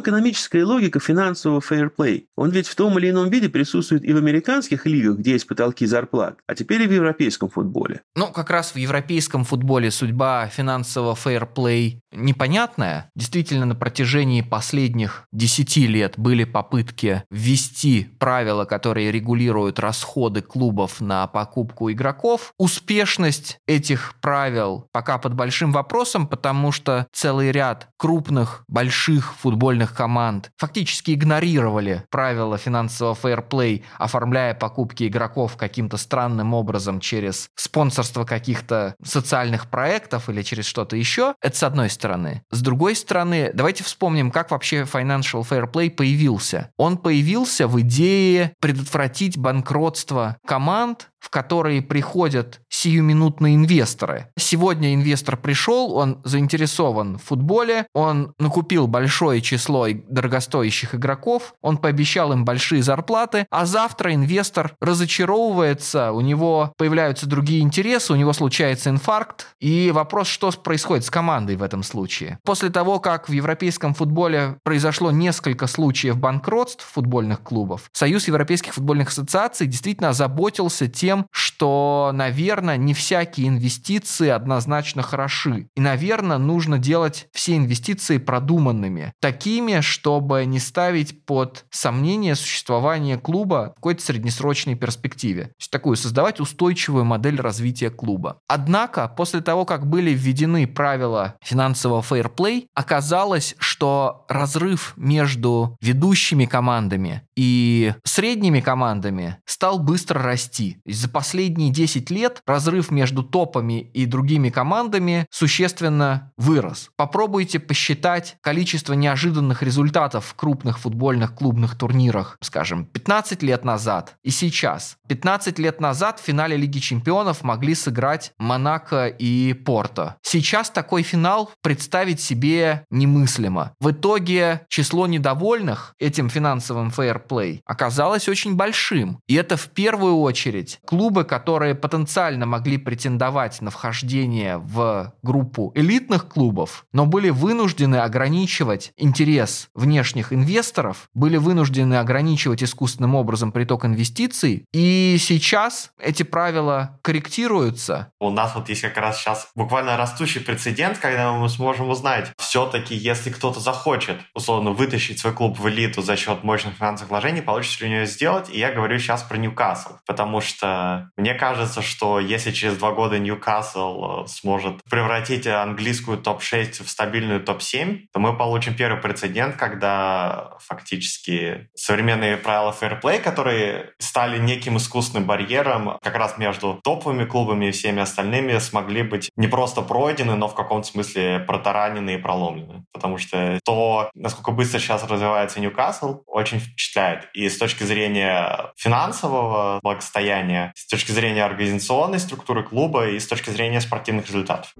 экономическая 0.00 0.64
логика 0.64 0.98
финансового 0.98 1.60
фейерплей? 1.60 2.28
Он 2.34 2.50
ведь 2.50 2.66
в 2.66 2.74
том 2.74 2.98
или 2.98 3.10
ином 3.10 3.30
виде 3.30 3.48
присутствует 3.48 4.04
и 4.04 4.12
в 4.12 4.16
американских 4.16 4.84
лигах, 4.86 5.18
где 5.18 5.32
есть 5.32 5.46
потолки 5.46 5.86
зарплат, 5.86 6.38
а 6.48 6.56
теперь 6.56 6.82
и 6.82 6.88
в 6.88 6.92
европейском 6.92 7.50
футболе. 7.50 8.00
Ну, 8.16 8.32
как 8.32 8.50
раз 8.50 8.72
в 8.72 8.76
европейском 8.76 9.44
футболе 9.44 9.92
судьба 9.92 10.48
финансового 10.48 11.14
фейерплей 11.14 12.00
непонятная. 12.12 13.10
Действительно, 13.14 13.66
протяжении 13.78 14.40
последних 14.40 15.26
10 15.32 15.76
лет 15.88 16.14
были 16.16 16.44
попытки 16.44 17.22
ввести 17.30 18.04
правила, 18.18 18.64
которые 18.64 19.12
регулируют 19.12 19.78
расходы 19.78 20.42
клубов 20.42 21.00
на 21.00 21.26
покупку 21.26 21.90
игроков. 21.90 22.52
Успешность 22.58 23.58
этих 23.66 24.14
правил 24.20 24.88
пока 24.92 25.18
под 25.18 25.34
большим 25.34 25.72
вопросом, 25.72 26.26
потому 26.26 26.72
что 26.72 27.06
целый 27.12 27.52
ряд 27.52 27.88
крупных, 27.96 28.64
больших 28.68 29.34
футбольных 29.34 29.94
команд 29.94 30.50
фактически 30.56 31.12
игнорировали 31.12 32.04
правила 32.10 32.58
финансового 32.58 33.14
фейерплей, 33.14 33.84
оформляя 33.98 34.54
покупки 34.54 35.06
игроков 35.06 35.56
каким-то 35.56 35.96
странным 35.96 36.54
образом 36.54 37.00
через 37.00 37.48
спонсорство 37.54 38.24
каких-то 38.24 38.94
социальных 39.02 39.68
проектов 39.68 40.28
или 40.28 40.42
через 40.42 40.66
что-то 40.66 40.96
еще. 40.96 41.34
Это 41.40 41.56
с 41.56 41.62
одной 41.62 41.90
стороны. 41.90 42.42
С 42.50 42.62
другой 42.62 42.96
стороны, 42.96 43.50
давайте 43.66 43.82
вспомним, 43.82 44.30
как 44.30 44.52
вообще 44.52 44.82
Financial 44.82 45.42
Fair 45.42 45.68
Play 45.68 45.90
появился. 45.90 46.70
Он 46.76 46.96
появился 46.96 47.66
в 47.66 47.80
идее 47.80 48.54
предотвратить 48.60 49.36
банкротство 49.36 50.36
команд, 50.46 51.08
в 51.26 51.30
которые 51.30 51.82
приходят 51.82 52.60
сиюминутные 52.68 53.56
инвесторы. 53.56 54.28
Сегодня 54.38 54.94
инвестор 54.94 55.36
пришел, 55.36 55.92
он 55.92 56.20
заинтересован 56.22 57.18
в 57.18 57.24
футболе, 57.24 57.88
он 57.94 58.32
накупил 58.38 58.86
большое 58.86 59.40
число 59.40 59.88
дорогостоящих 60.08 60.94
игроков, 60.94 61.54
он 61.62 61.78
пообещал 61.78 62.32
им 62.32 62.44
большие 62.44 62.80
зарплаты, 62.80 63.46
а 63.50 63.66
завтра 63.66 64.14
инвестор 64.14 64.76
разочаровывается, 64.80 66.12
у 66.12 66.20
него 66.20 66.72
появляются 66.78 67.26
другие 67.26 67.62
интересы, 67.62 68.12
у 68.12 68.16
него 68.16 68.32
случается 68.32 68.90
инфаркт, 68.90 69.48
и 69.58 69.90
вопрос, 69.92 70.28
что 70.28 70.52
происходит 70.52 71.04
с 71.04 71.10
командой 71.10 71.56
в 71.56 71.62
этом 71.64 71.82
случае. 71.82 72.38
После 72.44 72.70
того, 72.70 73.00
как 73.00 73.28
в 73.28 73.32
европейском 73.32 73.94
футболе 73.94 74.58
произошло 74.62 75.10
несколько 75.10 75.66
случаев 75.66 76.18
банкротств 76.18 76.86
футбольных 76.88 77.42
клубов, 77.42 77.90
Союз 77.92 78.28
европейских 78.28 78.74
футбольных 78.74 79.08
ассоциаций 79.08 79.66
действительно 79.66 80.10
озаботился 80.10 80.86
тем, 80.86 81.15
тем, 81.16 81.26
что, 81.30 82.10
наверное, 82.12 82.76
не 82.76 82.94
всякие 82.94 83.48
инвестиции 83.48 84.28
однозначно 84.28 85.02
хороши. 85.02 85.68
И, 85.74 85.80
наверное, 85.80 86.38
нужно 86.38 86.78
делать 86.78 87.28
все 87.32 87.56
инвестиции 87.56 88.18
продуманными. 88.18 89.12
Такими, 89.20 89.80
чтобы 89.80 90.44
не 90.44 90.58
ставить 90.58 91.24
под 91.24 91.64
сомнение 91.70 92.34
существование 92.34 93.18
клуба 93.18 93.72
в 93.72 93.74
какой-то 93.76 94.02
среднесрочной 94.02 94.74
перспективе. 94.74 95.44
То 95.44 95.54
есть 95.58 95.70
такую 95.70 95.96
создавать 95.96 96.40
устойчивую 96.40 97.04
модель 97.04 97.40
развития 97.40 97.90
клуба. 97.90 98.38
Однако, 98.48 99.08
после 99.08 99.40
того, 99.40 99.64
как 99.64 99.86
были 99.86 100.10
введены 100.10 100.66
правила 100.66 101.36
финансового 101.42 102.02
фейерплей, 102.02 102.68
оказалось, 102.74 103.54
что 103.58 104.26
разрыв 104.28 104.92
между 104.96 105.76
ведущими 105.80 106.44
командами 106.44 107.22
и 107.36 107.94
средними 108.04 108.60
командами 108.60 109.38
стал 109.44 109.78
быстро 109.78 110.22
расти. 110.22 110.78
За 111.06 111.12
последние 111.12 111.70
10 111.70 112.10
лет 112.10 112.42
разрыв 112.48 112.90
между 112.90 113.22
топами 113.22 113.80
и 113.94 114.06
другими 114.06 114.50
командами 114.50 115.28
существенно 115.30 116.32
вырос. 116.36 116.90
Попробуйте 116.96 117.60
посчитать 117.60 118.38
количество 118.40 118.94
неожиданных 118.94 119.62
результатов 119.62 120.26
в 120.26 120.34
крупных 120.34 120.80
футбольных 120.80 121.36
клубных 121.36 121.78
турнирах, 121.78 122.38
скажем, 122.42 122.86
15 122.86 123.44
лет 123.44 123.64
назад 123.64 124.16
и 124.24 124.30
сейчас. 124.30 124.96
15 125.06 125.60
лет 125.60 125.80
назад 125.80 126.18
в 126.18 126.24
финале 126.24 126.56
Лиги 126.56 126.80
Чемпионов 126.80 127.44
могли 127.44 127.76
сыграть 127.76 128.32
Монако 128.38 129.06
и 129.06 129.52
Порто. 129.52 130.16
Сейчас 130.22 130.70
такой 130.70 131.04
финал 131.04 131.52
представить 131.62 132.20
себе 132.20 132.84
немыслимо. 132.90 133.74
В 133.78 133.92
итоге 133.92 134.66
число 134.68 135.06
недовольных 135.06 135.94
этим 136.00 136.28
финансовым 136.28 136.90
фейерплей 136.90 137.62
оказалось 137.64 138.28
очень 138.28 138.56
большим. 138.56 139.20
И 139.28 139.36
это 139.36 139.56
в 139.56 139.68
первую 139.68 140.18
очередь 140.18 140.80
клубы, 140.86 141.24
которые 141.24 141.74
потенциально 141.74 142.46
могли 142.46 142.78
претендовать 142.78 143.60
на 143.60 143.70
вхождение 143.70 144.58
в 144.58 145.14
группу 145.22 145.70
элитных 145.74 146.28
клубов, 146.28 146.86
но 146.92 147.06
были 147.06 147.30
вынуждены 147.30 147.96
ограничивать 147.96 148.92
интерес 148.96 149.68
внешних 149.74 150.32
инвесторов, 150.32 151.08
были 151.14 151.36
вынуждены 151.36 151.94
ограничивать 151.94 152.62
искусственным 152.62 153.14
образом 153.14 153.52
приток 153.52 153.84
инвестиций, 153.84 154.64
и 154.72 155.16
сейчас 155.20 155.92
эти 156.00 156.24
правила 156.24 156.98
корректируются. 157.02 158.08
У 158.20 158.30
нас 158.30 158.54
вот 158.54 158.68
есть 158.68 158.82
как 158.82 158.96
раз 158.96 159.18
сейчас 159.18 159.48
буквально 159.54 159.96
растущий 159.96 160.40
прецедент, 160.40 160.98
когда 160.98 161.32
мы 161.32 161.48
сможем 161.48 161.90
узнать, 161.90 162.32
все 162.38 162.56
все-таки, 162.56 162.94
если 162.94 163.28
кто-то 163.28 163.60
захочет, 163.60 164.18
условно, 164.32 164.70
вытащить 164.70 165.18
свой 165.18 165.34
клуб 165.34 165.58
в 165.58 165.68
элиту 165.68 166.00
за 166.00 166.16
счет 166.16 166.42
мощных 166.42 166.76
финансовых 166.76 167.10
вложений, 167.10 167.42
получится 167.42 167.84
ли 167.84 167.90
у 167.90 167.94
него 167.94 168.06
сделать. 168.06 168.48
И 168.48 168.58
я 168.58 168.72
говорю 168.72 168.98
сейчас 168.98 169.22
про 169.22 169.36
Ньюкасл, 169.36 169.90
потому 170.06 170.40
что 170.40 170.75
мне 171.16 171.34
кажется, 171.34 171.82
что 171.82 172.20
если 172.20 172.50
через 172.50 172.76
два 172.76 172.92
года 172.92 173.18
Ньюкасл 173.18 174.24
э, 174.24 174.26
сможет 174.26 174.82
превратить 174.90 175.46
английскую 175.46 176.18
топ-6 176.18 176.84
в 176.84 176.90
стабильную 176.90 177.42
топ-7, 177.42 178.06
то 178.12 178.20
мы 178.20 178.36
получим 178.36 178.74
первый 178.74 179.00
прецедент, 179.00 179.56
когда 179.56 180.56
фактически 180.60 181.68
современные 181.74 182.36
правила 182.36 182.72
фэрплей, 182.72 183.20
которые 183.20 183.92
стали 183.98 184.38
неким 184.38 184.76
искусственным 184.76 185.26
барьером 185.26 185.98
как 186.02 186.16
раз 186.16 186.38
между 186.38 186.80
топовыми 186.82 187.24
клубами 187.24 187.66
и 187.66 187.70
всеми 187.70 188.02
остальными, 188.02 188.58
смогли 188.58 189.02
быть 189.02 189.30
не 189.36 189.48
просто 189.48 189.82
пройдены, 189.82 190.34
но 190.34 190.48
в 190.48 190.54
каком-то 190.54 190.86
смысле 190.86 191.40
протаранены 191.40 192.14
и 192.14 192.18
проломлены. 192.18 192.84
Потому 192.92 193.18
что 193.18 193.58
то, 193.64 194.10
насколько 194.14 194.50
быстро 194.50 194.78
сейчас 194.78 195.04
развивается 195.04 195.60
Ньюкасл, 195.60 196.22
очень 196.26 196.60
впечатляет. 196.60 197.28
И 197.34 197.48
с 197.48 197.58
точки 197.58 197.84
зрения 197.84 198.72
финансового 198.76 199.80
благосостояния, 199.82 200.65
с 200.74 200.86
точки 200.86 201.12
зрения 201.12 201.44
организационной 201.44 202.18
структуры 202.18 202.62
клуба 202.62 203.08
и 203.08 203.20
с 203.20 203.26
точки 203.26 203.50
зрения 203.50 203.80
спортивных 203.80 204.26
результатов. 204.26 204.74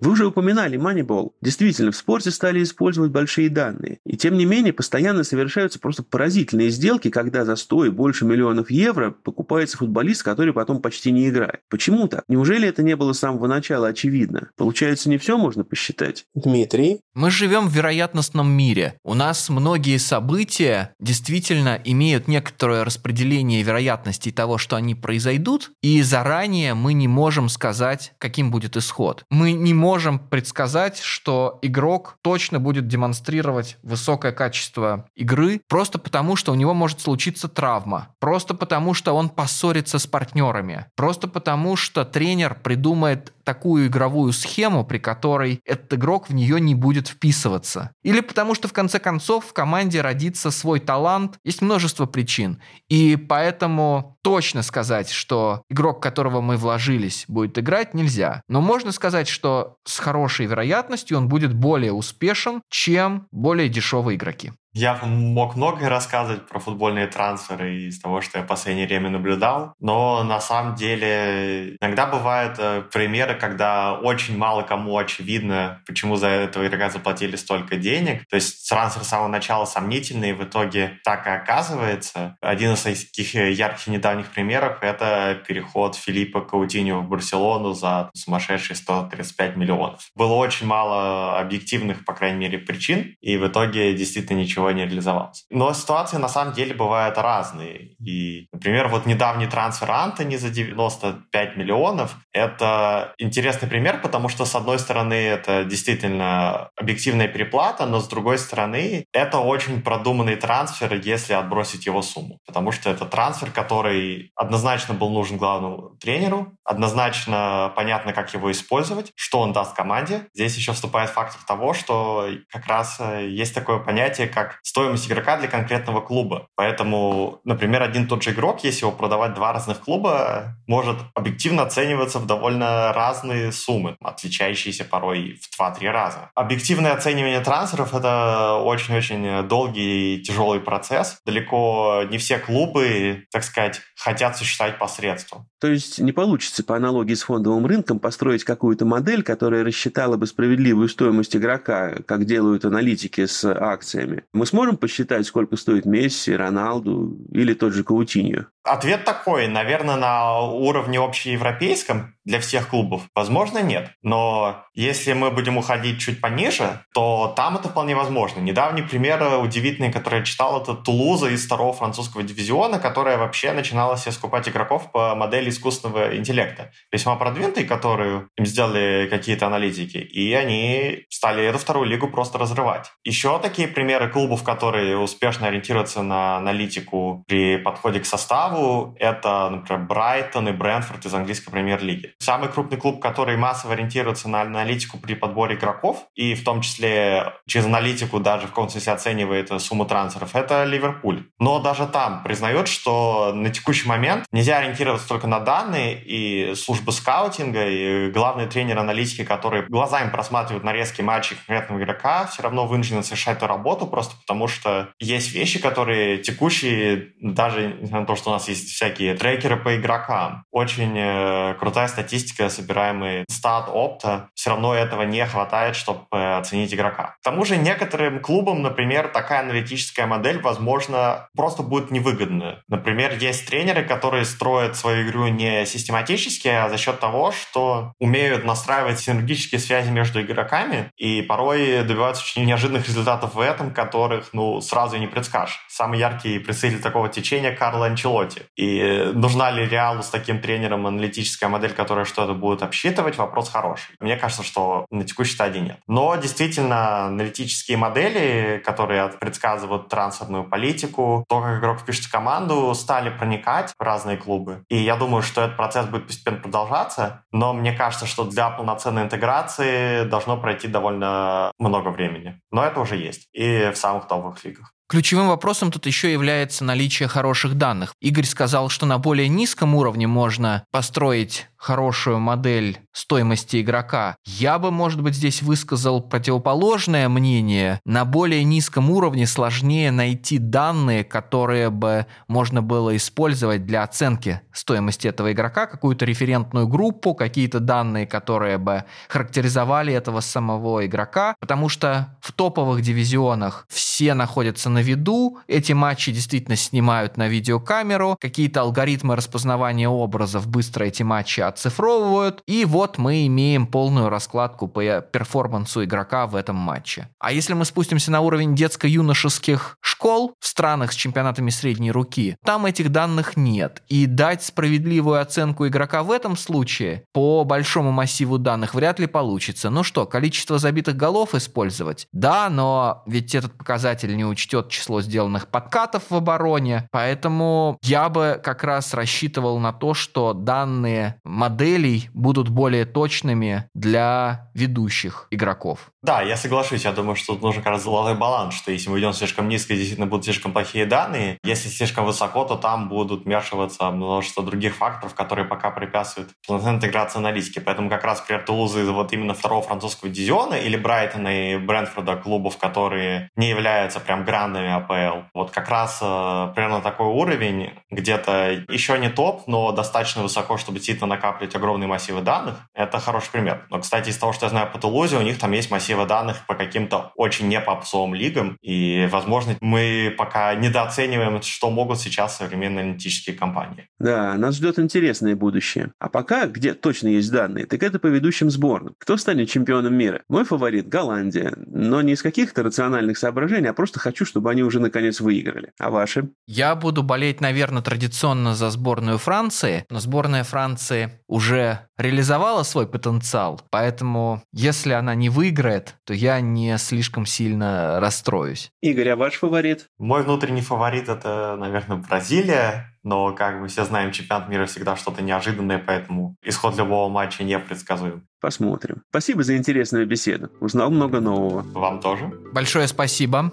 Вы 0.00 0.12
уже 0.12 0.26
упоминали 0.26 0.78
Moneyball. 0.78 1.32
Действительно, 1.40 1.90
в 1.90 1.96
спорте 1.96 2.30
стали 2.30 2.62
использовать 2.62 3.10
большие 3.10 3.48
данные. 3.48 3.98
И 4.06 4.16
тем 4.16 4.36
не 4.36 4.44
менее, 4.44 4.72
постоянно 4.72 5.24
совершаются 5.24 5.80
просто 5.80 6.02
поразительные 6.02 6.70
сделки, 6.70 7.10
когда 7.10 7.44
за 7.44 7.56
100 7.56 7.86
и 7.86 7.90
больше 7.90 8.24
миллионов 8.24 8.70
евро 8.70 9.10
покупается 9.10 9.76
футболист, 9.76 10.22
который 10.22 10.52
потом 10.52 10.80
почти 10.80 11.10
не 11.10 11.28
играет. 11.28 11.60
Почему 11.68 12.06
так? 12.06 12.24
Неужели 12.28 12.68
это 12.68 12.82
не 12.82 12.94
было 12.94 13.12
с 13.12 13.18
самого 13.18 13.46
начала 13.48 13.88
очевидно? 13.88 14.50
Получается, 14.56 15.10
не 15.10 15.18
все 15.18 15.36
можно 15.36 15.64
посчитать? 15.64 16.26
Дмитрий? 16.34 17.00
Мы 17.14 17.30
живем 17.30 17.68
в 17.68 17.72
вероятностном 17.72 18.50
мире. 18.50 18.98
У 19.02 19.14
нас 19.14 19.48
многие 19.48 19.98
события 19.98 20.94
действительно 21.00 21.80
имеют 21.84 22.28
некоторое 22.28 22.84
распределение 22.84 23.62
вероятностей 23.62 24.30
того, 24.30 24.58
что 24.58 24.76
они 24.76 24.94
произойдут, 24.94 25.72
и 25.82 26.02
заранее 26.02 26.74
мы 26.74 26.92
не 26.92 27.08
можем 27.08 27.48
сказать, 27.48 28.12
каким 28.18 28.52
будет 28.52 28.76
исход. 28.76 29.24
Мы 29.30 29.52
не 29.52 29.74
можем 29.74 29.87
можем 29.88 30.18
предсказать, 30.18 31.00
что 31.00 31.58
игрок 31.62 32.18
точно 32.20 32.60
будет 32.60 32.88
демонстрировать 32.88 33.78
высокое 33.82 34.32
качество 34.32 35.06
игры 35.14 35.62
просто 35.66 35.98
потому, 35.98 36.36
что 36.36 36.52
у 36.52 36.54
него 36.54 36.74
может 36.74 37.00
случиться 37.00 37.48
травма, 37.48 38.08
просто 38.18 38.52
потому, 38.52 38.92
что 38.92 39.14
он 39.14 39.30
поссорится 39.30 39.98
с 39.98 40.06
партнерами, 40.06 40.84
просто 40.94 41.26
потому, 41.26 41.74
что 41.76 42.04
тренер 42.04 42.58
придумает 42.62 43.32
такую 43.48 43.86
игровую 43.86 44.34
схему, 44.34 44.84
при 44.84 44.98
которой 44.98 45.62
этот 45.64 45.94
игрок 45.94 46.28
в 46.28 46.34
нее 46.34 46.60
не 46.60 46.74
будет 46.74 47.08
вписываться. 47.08 47.92
Или 48.02 48.20
потому 48.20 48.54
что 48.54 48.68
в 48.68 48.74
конце 48.74 48.98
концов 48.98 49.46
в 49.46 49.52
команде 49.54 50.02
родится 50.02 50.50
свой 50.50 50.80
талант. 50.80 51.38
Есть 51.44 51.62
множество 51.62 52.04
причин. 52.04 52.60
И 52.90 53.16
поэтому 53.16 54.18
точно 54.20 54.62
сказать, 54.62 55.08
что 55.08 55.62
игрок, 55.70 56.02
которого 56.02 56.42
мы 56.42 56.58
вложились, 56.58 57.24
будет 57.26 57.58
играть, 57.58 57.94
нельзя. 57.94 58.42
Но 58.48 58.60
можно 58.60 58.92
сказать, 58.92 59.28
что 59.28 59.76
с 59.86 59.98
хорошей 59.98 60.44
вероятностью 60.44 61.16
он 61.16 61.30
будет 61.30 61.54
более 61.54 61.94
успешен, 61.94 62.60
чем 62.68 63.28
более 63.32 63.70
дешевые 63.70 64.16
игроки. 64.16 64.52
Я 64.78 64.96
мог 65.02 65.56
многое 65.56 65.88
рассказывать 65.88 66.46
про 66.46 66.60
футбольные 66.60 67.08
трансферы 67.08 67.88
из 67.88 67.98
того, 67.98 68.20
что 68.20 68.38
я 68.38 68.44
в 68.44 68.46
последнее 68.46 68.86
время 68.86 69.10
наблюдал, 69.10 69.74
но 69.80 70.22
на 70.22 70.40
самом 70.40 70.76
деле 70.76 71.74
иногда 71.80 72.06
бывают 72.06 72.60
э, 72.60 72.82
примеры, 72.92 73.34
когда 73.34 73.94
очень 73.94 74.38
мало 74.38 74.62
кому 74.62 74.96
очевидно, 74.96 75.82
почему 75.84 76.14
за 76.14 76.28
этого 76.28 76.64
игрока 76.64 76.90
заплатили 76.90 77.34
столько 77.34 77.74
денег. 77.74 78.24
То 78.28 78.36
есть 78.36 78.68
трансфер 78.68 79.02
с 79.02 79.08
самого 79.08 79.26
начала 79.26 79.64
сомнительный, 79.64 80.30
и 80.30 80.32
в 80.32 80.44
итоге 80.44 81.00
так 81.02 81.26
и 81.26 81.30
оказывается. 81.30 82.36
Один 82.40 82.74
из 82.74 82.82
таких 82.82 83.34
ярких 83.34 83.88
недавних 83.88 84.30
примеров— 84.30 84.78
это 84.82 85.42
переход 85.44 85.96
Филиппа 85.96 86.40
Каутиньо 86.40 87.00
в 87.00 87.08
Барселону 87.08 87.72
за 87.72 88.10
сумасшедшие 88.14 88.76
135 88.76 89.56
миллионов. 89.56 90.08
Было 90.14 90.34
очень 90.34 90.68
мало 90.68 91.36
объективных, 91.40 92.04
по 92.04 92.14
крайней 92.14 92.38
мере, 92.38 92.58
причин, 92.58 93.16
и 93.20 93.36
в 93.36 93.48
итоге 93.48 93.92
действительно 93.92 94.38
ничего 94.38 94.67
не 94.74 94.84
реализовался. 94.84 95.44
Но 95.50 95.72
ситуации 95.72 96.16
на 96.16 96.28
самом 96.28 96.54
деле 96.54 96.74
бывают 96.74 97.18
разные. 97.18 97.94
И, 98.04 98.48
например, 98.52 98.88
вот 98.88 99.06
недавний 99.06 99.46
трансфер 99.46 99.90
Антони 99.90 100.36
за 100.36 100.50
95 100.50 101.56
миллионов— 101.56 102.16
это 102.32 103.14
интересный 103.18 103.68
пример, 103.68 104.00
потому 104.00 104.28
что, 104.28 104.44
с 104.44 104.54
одной 104.54 104.78
стороны, 104.78 105.14
это 105.14 105.64
действительно 105.64 106.70
объективная 106.76 107.28
переплата, 107.28 107.86
но, 107.86 108.00
с 108.00 108.08
другой 108.08 108.38
стороны, 108.38 109.04
это 109.12 109.38
очень 109.38 109.82
продуманный 109.82 110.36
трансфер, 110.36 110.94
если 110.94 111.32
отбросить 111.32 111.86
его 111.86 112.02
сумму. 112.02 112.38
Потому 112.46 112.72
что 112.72 112.90
это 112.90 113.04
трансфер, 113.04 113.50
который 113.50 114.32
однозначно 114.36 114.94
был 114.94 115.10
нужен 115.10 115.36
главному 115.36 115.96
тренеру, 116.00 116.56
однозначно 116.64 117.72
понятно, 117.74 118.12
как 118.12 118.32
его 118.34 118.50
использовать, 118.50 119.12
что 119.14 119.40
он 119.40 119.52
даст 119.52 119.74
команде. 119.74 120.26
Здесь 120.34 120.56
еще 120.56 120.72
вступает 120.72 121.10
фактор 121.10 121.40
того, 121.46 121.74
что 121.74 122.28
как 122.50 122.66
раз 122.66 122.98
э, 123.00 123.28
есть 123.28 123.54
такое 123.54 123.78
понятие, 123.78 124.28
как 124.28 124.57
стоимость 124.62 125.08
игрока 125.08 125.36
для 125.38 125.48
конкретного 125.48 126.00
клуба. 126.00 126.48
Поэтому, 126.56 127.40
например, 127.44 127.82
один 127.82 128.06
тот 128.06 128.22
же 128.22 128.30
игрок, 128.30 128.64
если 128.64 128.80
его 128.80 128.92
продавать 128.92 129.34
два 129.34 129.52
разных 129.52 129.80
клуба, 129.80 130.56
может 130.66 130.98
объективно 131.14 131.62
оцениваться 131.62 132.18
в 132.18 132.26
довольно 132.26 132.92
разные 132.92 133.52
суммы, 133.52 133.96
отличающиеся 134.02 134.84
порой 134.84 135.40
в 135.40 135.60
2-3 135.60 135.90
раза. 135.90 136.30
Объективное 136.34 136.92
оценивание 136.92 137.40
трансферов— 137.40 137.94
это 137.94 138.54
очень-очень 138.62 139.46
долгий 139.48 140.16
и 140.16 140.22
тяжелый 140.22 140.60
процесс. 140.60 141.18
Далеко 141.24 142.04
не 142.10 142.18
все 142.18 142.38
клубы, 142.38 143.24
так 143.30 143.44
сказать, 143.44 143.80
хотят 143.96 144.36
существовать 144.36 144.78
посредством. 144.78 145.46
То 145.60 145.68
есть 145.68 145.98
не 145.98 146.12
получится 146.12 146.62
по 146.62 146.76
аналогии 146.76 147.14
с 147.14 147.22
фондовым 147.22 147.66
рынком 147.66 147.98
построить 147.98 148.44
какую-то 148.44 148.84
модель, 148.84 149.22
которая 149.22 149.64
рассчитала 149.64 150.16
бы 150.16 150.26
справедливую 150.26 150.88
стоимость 150.88 151.34
игрока, 151.36 151.96
как 152.06 152.24
делают 152.24 152.64
аналитики 152.64 153.26
с 153.26 153.44
акциями. 153.44 154.22
Мы 154.38 154.46
сможем 154.46 154.76
посчитать, 154.76 155.26
сколько 155.26 155.56
стоит 155.56 155.84
Месси, 155.84 156.32
Роналду 156.32 157.18
или 157.32 157.54
тот 157.54 157.72
же 157.72 157.82
Каутиньо? 157.82 158.46
Ответ 158.62 159.04
такой, 159.04 159.48
наверное, 159.48 159.96
на 159.96 160.42
уровне 160.42 161.00
общеевропейском 161.00 162.14
для 162.28 162.40
всех 162.40 162.68
клубов, 162.68 163.02
возможно, 163.14 163.62
нет. 163.62 163.90
Но 164.02 164.64
если 164.74 165.14
мы 165.14 165.30
будем 165.30 165.56
уходить 165.56 165.98
чуть 165.98 166.20
пониже, 166.20 166.80
то 166.92 167.32
там 167.34 167.56
это 167.56 167.68
вполне 167.70 167.96
возможно. 167.96 168.40
Недавний 168.40 168.82
пример 168.82 169.22
удивительный, 169.42 169.90
который 169.90 170.20
я 170.20 170.24
читал, 170.24 170.60
это 170.60 170.74
Тулуза 170.74 171.28
из 171.28 171.46
второго 171.46 171.72
французского 171.72 172.22
дивизиона, 172.22 172.78
которая 172.78 173.16
вообще 173.16 173.52
начинала 173.52 173.96
себе 173.96 174.12
скупать 174.12 174.48
игроков 174.48 174.92
по 174.92 175.14
модели 175.14 175.48
искусственного 175.48 176.16
интеллекта. 176.16 176.70
Весьма 176.92 177.16
продвинутый, 177.16 177.64
которую 177.64 178.28
им 178.36 178.44
сделали 178.44 179.08
какие-то 179.08 179.46
аналитики, 179.46 179.96
и 179.96 180.34
они 180.34 181.06
стали 181.08 181.44
эту 181.44 181.58
вторую 181.58 181.86
лигу 181.86 182.08
просто 182.08 182.38
разрывать. 182.38 182.92
Еще 183.04 183.38
такие 183.40 183.68
примеры 183.68 184.08
клубов, 184.10 184.44
которые 184.44 184.98
успешно 184.98 185.46
ориентируются 185.46 186.02
на 186.02 186.36
аналитику 186.36 187.24
при 187.26 187.56
подходе 187.56 188.00
к 188.00 188.06
составу 188.06 188.94
это, 188.98 189.48
например, 189.50 189.86
Брайтон 189.86 190.48
и 190.48 190.52
Брэнфорд 190.52 191.06
из 191.06 191.14
английской 191.14 191.50
премьер-лиги. 191.50 192.12
Самый 192.20 192.48
крупный 192.48 192.78
клуб, 192.78 193.00
который 193.00 193.36
массово 193.36 193.74
ориентируется 193.74 194.28
на 194.28 194.42
аналитику 194.42 194.98
при 194.98 195.14
подборе 195.14 195.56
игроков, 195.56 196.06
и 196.14 196.34
в 196.34 196.44
том 196.44 196.60
числе 196.62 197.34
через 197.46 197.66
аналитику 197.66 198.20
даже 198.20 198.46
в 198.46 198.50
каком 198.50 198.68
смысле 198.68 198.92
оценивает 198.92 199.48
сумму 199.60 199.84
трансферов, 199.84 200.34
это 200.34 200.64
Ливерпуль. 200.64 201.24
Но 201.38 201.60
даже 201.60 201.86
там 201.86 202.22
признает, 202.22 202.68
что 202.68 203.32
на 203.34 203.50
текущий 203.50 203.88
момент 203.88 204.24
нельзя 204.32 204.58
ориентироваться 204.58 205.08
только 205.08 205.26
на 205.26 205.40
данные, 205.40 206.02
и 206.02 206.54
службы 206.54 206.92
скаутинга, 206.92 207.66
и 207.66 208.10
главные 208.10 208.48
тренеры 208.48 208.80
аналитики, 208.80 209.24
которые 209.24 209.64
глазами 209.66 210.10
просматривают 210.10 210.64
нарезки 210.64 211.02
матчей 211.02 211.36
конкретного 211.36 211.82
игрока, 211.82 212.26
все 212.26 212.42
равно 212.42 212.66
вынуждены 212.66 213.02
совершать 213.02 213.38
эту 213.38 213.46
работу, 213.46 213.86
просто 213.86 214.16
потому 214.20 214.48
что 214.48 214.88
есть 214.98 215.32
вещи, 215.32 215.60
которые 215.60 216.18
текущие, 216.18 217.12
даже 217.20 217.76
на 217.90 218.04
то, 218.04 218.16
что 218.16 218.30
у 218.30 218.32
нас 218.32 218.48
есть 218.48 218.70
всякие 218.70 219.14
трекеры 219.14 219.56
по 219.56 219.76
игрокам. 219.76 220.44
Очень 220.50 220.94
э, 220.96 221.54
крутая 221.58 221.88
статистика, 222.08 222.48
собираемый 222.48 223.24
стат 223.28 223.68
опта. 223.70 224.30
Все 224.34 224.50
равно 224.50 224.74
этого 224.74 225.02
не 225.02 225.24
хватает, 225.26 225.76
чтобы 225.76 226.06
оценить 226.10 226.72
игрока. 226.72 227.16
К 227.20 227.24
тому 227.24 227.44
же 227.44 227.56
некоторым 227.58 228.20
клубам, 228.20 228.62
например, 228.62 229.08
такая 229.08 229.40
аналитическая 229.40 230.06
модель, 230.06 230.40
возможно, 230.40 231.28
просто 231.36 231.62
будет 231.62 231.90
невыгодна. 231.90 232.62
Например, 232.68 233.12
есть 233.18 233.46
тренеры, 233.46 233.84
которые 233.84 234.24
строят 234.24 234.76
свою 234.76 235.06
игру 235.06 235.28
не 235.28 235.66
систематически, 235.66 236.48
а 236.48 236.68
за 236.70 236.78
счет 236.78 236.98
того, 236.98 237.30
что 237.32 237.92
умеют 237.98 238.44
настраивать 238.44 239.00
синергические 239.00 239.58
связи 239.58 239.90
между 239.90 240.22
игроками 240.22 240.90
и 240.96 241.20
порой 241.20 241.82
добиваются 241.84 242.24
очень 242.24 242.46
неожиданных 242.46 242.86
результатов 242.88 243.34
в 243.34 243.40
этом, 243.40 243.72
которых, 243.72 244.30
ну, 244.32 244.60
сразу 244.62 244.96
не 244.96 245.06
предскажешь. 245.06 245.60
Самый 245.68 245.98
яркий 245.98 246.38
представитель 246.38 246.80
такого 246.80 247.08
течения 247.08 247.54
Карло 247.54 247.86
Анчелотти. 247.86 248.42
И 248.56 249.10
нужна 249.12 249.50
ли 249.50 249.66
Реалу 249.66 250.02
с 250.02 250.08
таким 250.08 250.40
тренером 250.40 250.86
аналитическая 250.86 251.48
модель, 251.48 251.72
которые 251.88 252.04
что-то 252.04 252.34
будут 252.34 252.62
обсчитывать, 252.62 253.16
вопрос 253.16 253.48
хороший. 253.48 253.94
Мне 253.98 254.16
кажется, 254.16 254.42
что 254.42 254.84
на 254.90 255.04
текущей 255.04 255.32
стадии 255.32 255.60
нет. 255.60 255.78
Но 255.86 256.14
действительно, 256.16 257.06
аналитические 257.06 257.78
модели, 257.78 258.62
которые 258.62 259.08
предсказывают 259.08 259.88
трансферную 259.88 260.44
политику, 260.44 261.24
то, 261.30 261.40
как 261.40 261.60
игрок 261.60 261.78
впишет 261.80 262.04
в 262.04 262.12
команду, 262.12 262.74
стали 262.74 263.08
проникать 263.08 263.72
в 263.78 263.82
разные 263.82 264.18
клубы. 264.18 264.64
И 264.68 264.76
я 264.76 264.96
думаю, 264.96 265.22
что 265.22 265.40
этот 265.40 265.56
процесс 265.56 265.86
будет 265.86 266.06
постепенно 266.06 266.36
продолжаться. 266.36 267.22
Но 267.32 267.54
мне 267.54 267.72
кажется, 267.72 268.04
что 268.04 268.24
для 268.24 268.50
полноценной 268.50 269.04
интеграции 269.04 270.04
должно 270.04 270.36
пройти 270.36 270.68
довольно 270.68 271.52
много 271.58 271.88
времени. 271.88 272.38
Но 272.50 272.62
это 272.64 272.80
уже 272.80 272.96
есть. 272.96 273.28
И 273.32 273.70
в 273.72 273.78
самых 273.78 274.08
топовых 274.08 274.44
лигах. 274.44 274.74
Ключевым 274.90 275.28
вопросом 275.28 275.70
тут 275.70 275.84
еще 275.84 276.10
является 276.10 276.64
наличие 276.64 277.08
хороших 277.08 277.56
данных. 277.56 277.92
Игорь 278.00 278.24
сказал, 278.24 278.70
что 278.70 278.86
на 278.86 278.96
более 278.96 279.28
низком 279.28 279.74
уровне 279.74 280.06
можно 280.06 280.64
построить 280.70 281.46
хорошую 281.58 282.20
модель 282.20 282.78
стоимости 282.92 283.60
игрока. 283.60 284.16
Я 284.24 284.58
бы, 284.58 284.70
может 284.70 285.02
быть, 285.02 285.14
здесь 285.14 285.42
высказал 285.42 286.00
противоположное 286.00 287.08
мнение. 287.08 287.80
На 287.84 288.04
более 288.04 288.44
низком 288.44 288.90
уровне 288.90 289.26
сложнее 289.26 289.90
найти 289.90 290.38
данные, 290.38 291.04
которые 291.04 291.70
бы 291.70 292.06
можно 292.28 292.62
было 292.62 292.96
использовать 292.96 293.66
для 293.66 293.82
оценки 293.82 294.40
стоимости 294.52 295.08
этого 295.08 295.32
игрока, 295.32 295.66
какую-то 295.66 296.04
референтную 296.04 296.68
группу, 296.68 297.14
какие-то 297.14 297.60
данные, 297.60 298.06
которые 298.06 298.58
бы 298.58 298.84
характеризовали 299.08 299.92
этого 299.92 300.20
самого 300.20 300.86
игрока, 300.86 301.34
потому 301.40 301.68
что 301.68 302.16
в 302.20 302.32
топовых 302.32 302.82
дивизионах 302.82 303.66
все 303.68 304.14
находятся 304.14 304.70
на 304.70 304.80
виду, 304.80 305.38
эти 305.48 305.72
матчи 305.72 306.12
действительно 306.12 306.56
снимают 306.56 307.16
на 307.16 307.28
видеокамеру, 307.28 308.16
какие-то 308.20 308.60
алгоритмы 308.60 309.16
распознавания 309.16 309.88
образов 309.88 310.46
быстро 310.46 310.84
эти 310.84 311.02
матчи 311.02 311.40
оцифровывают, 311.48 312.42
и 312.46 312.64
вот 312.64 312.98
мы 312.98 313.26
имеем 313.26 313.66
полную 313.66 314.08
раскладку 314.08 314.68
по 314.68 315.00
перформансу 315.00 315.84
игрока 315.84 316.26
в 316.26 316.36
этом 316.36 316.56
матче. 316.56 317.08
А 317.18 317.32
если 317.32 317.54
мы 317.54 317.64
спустимся 317.64 318.10
на 318.10 318.20
уровень 318.20 318.54
детско-юношеских 318.54 319.76
школ 319.80 320.34
в 320.38 320.46
странах 320.46 320.92
с 320.92 320.94
чемпионатами 320.94 321.50
средней 321.50 321.90
руки, 321.90 322.36
там 322.44 322.66
этих 322.66 322.90
данных 322.90 323.36
нет. 323.36 323.82
И 323.88 324.06
дать 324.06 324.42
справедливую 324.42 325.20
оценку 325.20 325.66
игрока 325.66 326.02
в 326.02 326.10
этом 326.10 326.36
случае 326.36 327.04
по 327.12 327.44
большому 327.44 327.90
массиву 327.90 328.38
данных 328.38 328.74
вряд 328.74 328.98
ли 328.98 329.06
получится. 329.06 329.70
Ну 329.70 329.82
что, 329.82 330.06
количество 330.06 330.58
забитых 330.58 330.96
голов 330.96 331.34
использовать? 331.34 332.06
Да, 332.12 332.48
но 332.50 333.02
ведь 333.06 333.34
этот 333.34 333.56
показатель 333.56 334.16
не 334.16 334.24
учтет 334.24 334.68
число 334.68 335.00
сделанных 335.02 335.48
подкатов 335.48 336.04
в 336.10 336.14
обороне, 336.14 336.88
поэтому 336.90 337.78
я 337.82 338.08
бы 338.08 338.40
как 338.42 338.64
раз 338.64 338.94
рассчитывал 338.94 339.58
на 339.58 339.72
то, 339.72 339.94
что 339.94 340.32
данные 340.32 341.20
моделей 341.38 342.10
будут 342.14 342.48
более 342.48 342.84
точными 342.84 343.68
для 343.72 344.47
ведущих 344.58 345.28
игроков. 345.30 345.90
Да, 346.02 346.22
я 346.22 346.36
соглашусь. 346.36 346.84
Я 346.84 346.92
думаю, 346.92 347.16
что 347.16 347.34
тут 347.34 347.42
нужен 347.42 347.62
как 347.62 347.72
раз 347.72 347.82
золотой 347.82 348.14
баланс, 348.14 348.54
что 348.54 348.72
если 348.72 348.90
мы 348.90 348.98
идем 348.98 349.12
слишком 349.12 349.48
низко, 349.48 349.74
действительно 349.74 350.06
будут 350.06 350.24
слишком 350.24 350.52
плохие 350.52 350.84
данные. 350.84 351.38
Если 351.44 351.68
слишком 351.68 352.04
высоко, 352.04 352.44
то 352.44 352.56
там 352.56 352.88
будут 352.88 353.24
вмешиваться 353.24 353.90
множество 353.90 354.42
других 354.42 354.74
факторов, 354.74 355.14
которые 355.14 355.44
пока 355.46 355.70
препятствуют 355.70 356.30
полноценной 356.46 356.76
интеграции 356.76 357.18
аналитики. 357.18 357.58
Поэтому 357.58 357.88
как 357.88 358.04
раз, 358.04 358.20
например, 358.20 358.44
Тулузы 358.44 358.84
вот 358.84 359.12
именно 359.12 359.34
второго 359.34 359.62
французского 359.62 360.10
дивизиона 360.10 360.54
или 360.54 360.76
Брайтона 360.76 361.52
и 361.52 361.56
Брэнфорда 361.56 362.16
клубов, 362.16 362.58
которые 362.58 363.30
не 363.36 363.50
являются 363.50 364.00
прям 364.00 364.24
грандами 364.24 364.70
АПЛ. 364.70 365.26
Вот 365.34 365.50
как 365.50 365.68
раз 365.68 365.98
э, 366.00 366.52
примерно 366.54 366.80
такой 366.80 367.06
уровень, 367.06 367.72
где-то 367.90 368.64
еще 368.68 368.98
не 368.98 369.08
топ, 369.08 369.46
но 369.46 369.72
достаточно 369.72 370.22
высоко, 370.22 370.56
чтобы 370.56 370.78
действительно 370.78 371.08
накапливать 371.08 371.54
огромные 371.54 371.86
массивы 371.86 372.22
данных. 372.22 372.56
Это 372.74 372.98
хороший 372.98 373.30
пример. 373.30 373.66
Но, 373.70 373.80
кстати, 373.80 374.10
из 374.10 374.16
того, 374.16 374.32
что 374.32 374.47
я 374.48 374.50
знаю 374.50 374.72
по 374.72 374.78
Тулузе, 374.78 375.18
у 375.18 375.22
них 375.22 375.38
там 375.38 375.52
есть 375.52 375.70
массивы 375.70 376.06
данных 376.06 376.46
по 376.46 376.54
каким-то 376.54 377.12
очень 377.16 377.48
не 377.48 377.60
попсовым 377.60 378.14
лигам. 378.14 378.56
И, 378.62 379.06
возможно, 379.12 379.56
мы 379.60 380.14
пока 380.16 380.54
недооцениваем, 380.54 381.42
что 381.42 381.70
могут 381.70 381.98
сейчас 381.98 382.38
современные 382.38 382.84
аналитические 382.84 383.36
компании. 383.36 383.88
Да, 383.98 384.34
нас 384.34 384.56
ждет 384.56 384.78
интересное 384.78 385.36
будущее. 385.36 385.92
А 385.98 386.08
пока, 386.08 386.46
где 386.46 386.72
точно 386.72 387.08
есть 387.08 387.30
данные, 387.30 387.66
так 387.66 387.82
это 387.82 387.98
по 387.98 388.06
ведущим 388.06 388.50
сборным. 388.50 388.94
Кто 388.98 389.18
станет 389.18 389.50
чемпионом 389.50 389.94
мира? 389.94 390.22
Мой 390.28 390.44
фаворит– 390.44 390.88
Голландия. 390.88 391.52
Но 391.66 392.00
не 392.00 392.12
из 392.12 392.22
каких-то 392.22 392.62
рациональных 392.62 393.18
соображений, 393.18 393.68
а 393.68 393.74
просто 393.74 394.00
хочу, 394.00 394.24
чтобы 394.24 394.50
они 394.50 394.62
уже 394.62 394.80
наконец 394.80 395.20
выиграли. 395.20 395.72
А 395.78 395.90
ваши? 395.90 396.30
Я 396.46 396.74
буду 396.74 397.02
болеть, 397.02 397.42
наверное, 397.42 397.82
традиционно 397.82 398.54
за 398.54 398.70
сборную 398.70 399.18
Франции, 399.18 399.84
но 399.90 400.00
сборная 400.00 400.44
Франции 400.44 401.20
уже 401.26 401.80
реализовала 401.98 402.62
свой 402.62 402.86
потенциал, 402.86 403.60
поэтому 403.70 404.37
если 404.52 404.92
она 404.92 405.14
не 405.14 405.28
выиграет, 405.28 405.96
то 406.04 406.14
я 406.14 406.40
не 406.40 406.76
слишком 406.78 407.26
сильно 407.26 408.00
расстроюсь. 408.00 408.70
Игорь, 408.80 409.10
а 409.10 409.16
ваш 409.16 409.34
фаворит? 409.34 409.86
Мой 409.98 410.22
внутренний 410.22 410.62
фаворит 410.62 411.08
это, 411.08 411.56
наверное, 411.58 411.98
Бразилия, 411.98 412.92
но, 413.02 413.32
как 413.32 413.60
мы 413.60 413.68
все 413.68 413.84
знаем, 413.84 414.12
чемпионат 414.12 414.48
мира 414.48 414.66
всегда 414.66 414.96
что-то 414.96 415.22
неожиданное, 415.22 415.78
поэтому 415.78 416.36
исход 416.42 416.76
любого 416.76 417.08
матча 417.08 417.44
непредсказуем. 417.44 418.26
Посмотрим. 418.40 419.02
Спасибо 419.10 419.42
за 419.42 419.56
интересную 419.56 420.06
беседу. 420.06 420.50
Узнал 420.60 420.90
много 420.90 421.20
нового. 421.20 421.62
Вам 421.72 422.00
тоже. 422.00 422.32
Большое 422.52 422.86
спасибо. 422.86 423.52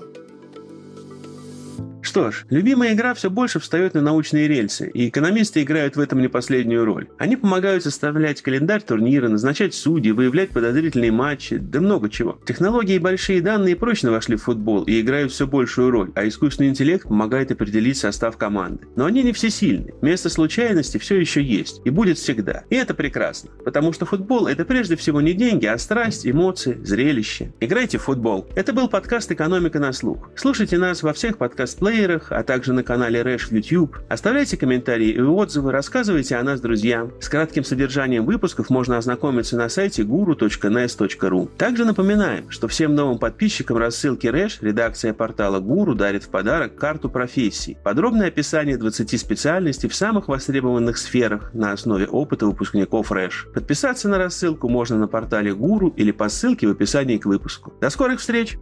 Что 2.16 2.32
ж, 2.32 2.46
любимая 2.50 2.94
игра 2.94 3.14
все 3.14 3.30
больше 3.30 3.60
встает 3.60 3.94
на 3.94 4.00
научные 4.00 4.48
рельсы, 4.48 4.90
и 4.94 5.10
экономисты 5.10 5.64
играют 5.64 5.98
в 5.98 6.00
этом 6.00 6.22
не 6.22 6.30
последнюю 6.30 6.86
роль. 6.86 7.10
Они 7.18 7.36
помогают 7.36 7.84
составлять 7.84 8.42
календарь 8.42 8.82
турнира, 8.84 9.28
назначать 9.28 9.74
судьи, 9.74 10.14
выявлять 10.14 10.52
подозрительные 10.52 11.12
матчи, 11.12 11.58
да 11.58 11.82
много 11.82 12.10
чего. 12.10 12.40
Технологии 12.46 12.96
и 12.96 13.00
большие 13.00 13.42
данные 13.42 13.76
прочно 13.76 14.12
вошли 14.12 14.38
в 14.38 14.44
футбол 14.44 14.84
и 14.84 15.02
играют 15.02 15.34
все 15.34 15.46
большую 15.46 15.92
роль, 15.92 16.14
а 16.16 16.26
искусственный 16.26 16.70
интеллект 16.70 17.04
помогает 17.06 17.52
определить 17.52 17.98
состав 17.98 18.38
команды. 18.38 18.88
Но 18.96 19.04
они 19.04 19.22
не 19.22 19.34
всесильны. 19.34 19.94
Место 20.02 20.30
случайности 20.30 20.98
все 20.98 21.20
еще 21.20 21.44
есть 21.44 21.82
и 21.84 21.90
будет 21.90 22.18
всегда. 22.18 22.64
И 22.70 22.76
это 22.76 22.94
прекрасно, 22.94 23.50
потому 23.66 23.92
что 23.92 24.06
футбол 24.06 24.48
это 24.48 24.64
прежде 24.64 24.96
всего 24.96 25.20
не 25.20 25.34
деньги, 25.34 25.66
а 25.66 25.78
страсть, 25.78 26.26
эмоции, 26.26 26.80
зрелище. 26.82 27.52
Играйте 27.60 27.98
в 27.98 28.04
футбол. 28.04 28.48
Это 28.56 28.72
был 28.72 28.88
подкаст 28.88 29.34
«Экономика 29.34 29.80
на 29.80 29.92
слух». 29.92 30.30
Слушайте 30.38 30.78
нас 30.78 31.04
во 31.04 31.12
всех 31.12 31.38
подкаст-плеерах 31.38 32.05
плеерах, 32.06 32.32
а 32.32 32.44
также 32.44 32.74
на 32.74 32.84
канале 32.84 33.22
Рэш 33.22 33.50
в 33.50 33.52
YouTube. 33.52 33.98
Оставляйте 34.10 34.58
комментарии 34.58 35.10
и 35.10 35.22
отзывы, 35.22 35.72
рассказывайте 35.72 36.36
о 36.36 36.44
нас 36.44 36.62
друзьям. 36.62 37.12
С 37.20 37.30
кратким 37.30 37.64
содержанием 37.64 38.26
выпусков 38.26 38.70
можно 38.70 38.98
ознакомиться 38.98 39.58
на 39.58 39.70
сайте 39.70 40.04
guru.nes.ru. 40.04 41.50
Также 41.58 41.86
напоминаем, 41.86 42.50
что 42.50 42.68
всем 42.68 42.96
новым 42.96 43.18
подписчикам 43.18 43.78
рассылки 43.78 44.28
Рэш 44.28 44.60
редакция 44.62 45.14
портала 45.14 45.60
Гуру 45.60 45.96
дарит 45.96 46.24
в 46.24 46.30
подарок 46.30 46.76
карту 46.76 47.10
профессий. 47.10 47.78
Подробное 47.84 48.28
описание 48.28 48.78
20 48.78 49.20
специальностей 49.20 49.90
в 49.90 49.96
самых 49.96 50.28
востребованных 50.28 50.98
сферах 50.98 51.54
на 51.54 51.72
основе 51.72 52.06
опыта 52.06 52.46
выпускников 52.46 53.12
Рэш. 53.12 53.48
Подписаться 53.54 54.10
на 54.10 54.18
рассылку 54.18 54.70
можно 54.70 54.98
на 54.98 55.08
портале 55.08 55.54
Гуру 55.54 55.90
или 55.90 56.12
по 56.12 56.30
ссылке 56.30 56.68
в 56.68 56.72
описании 56.72 57.18
к 57.18 57.26
выпуску. 57.26 57.74
До 57.82 57.90
скорых 57.90 58.20
встреч! 58.20 58.58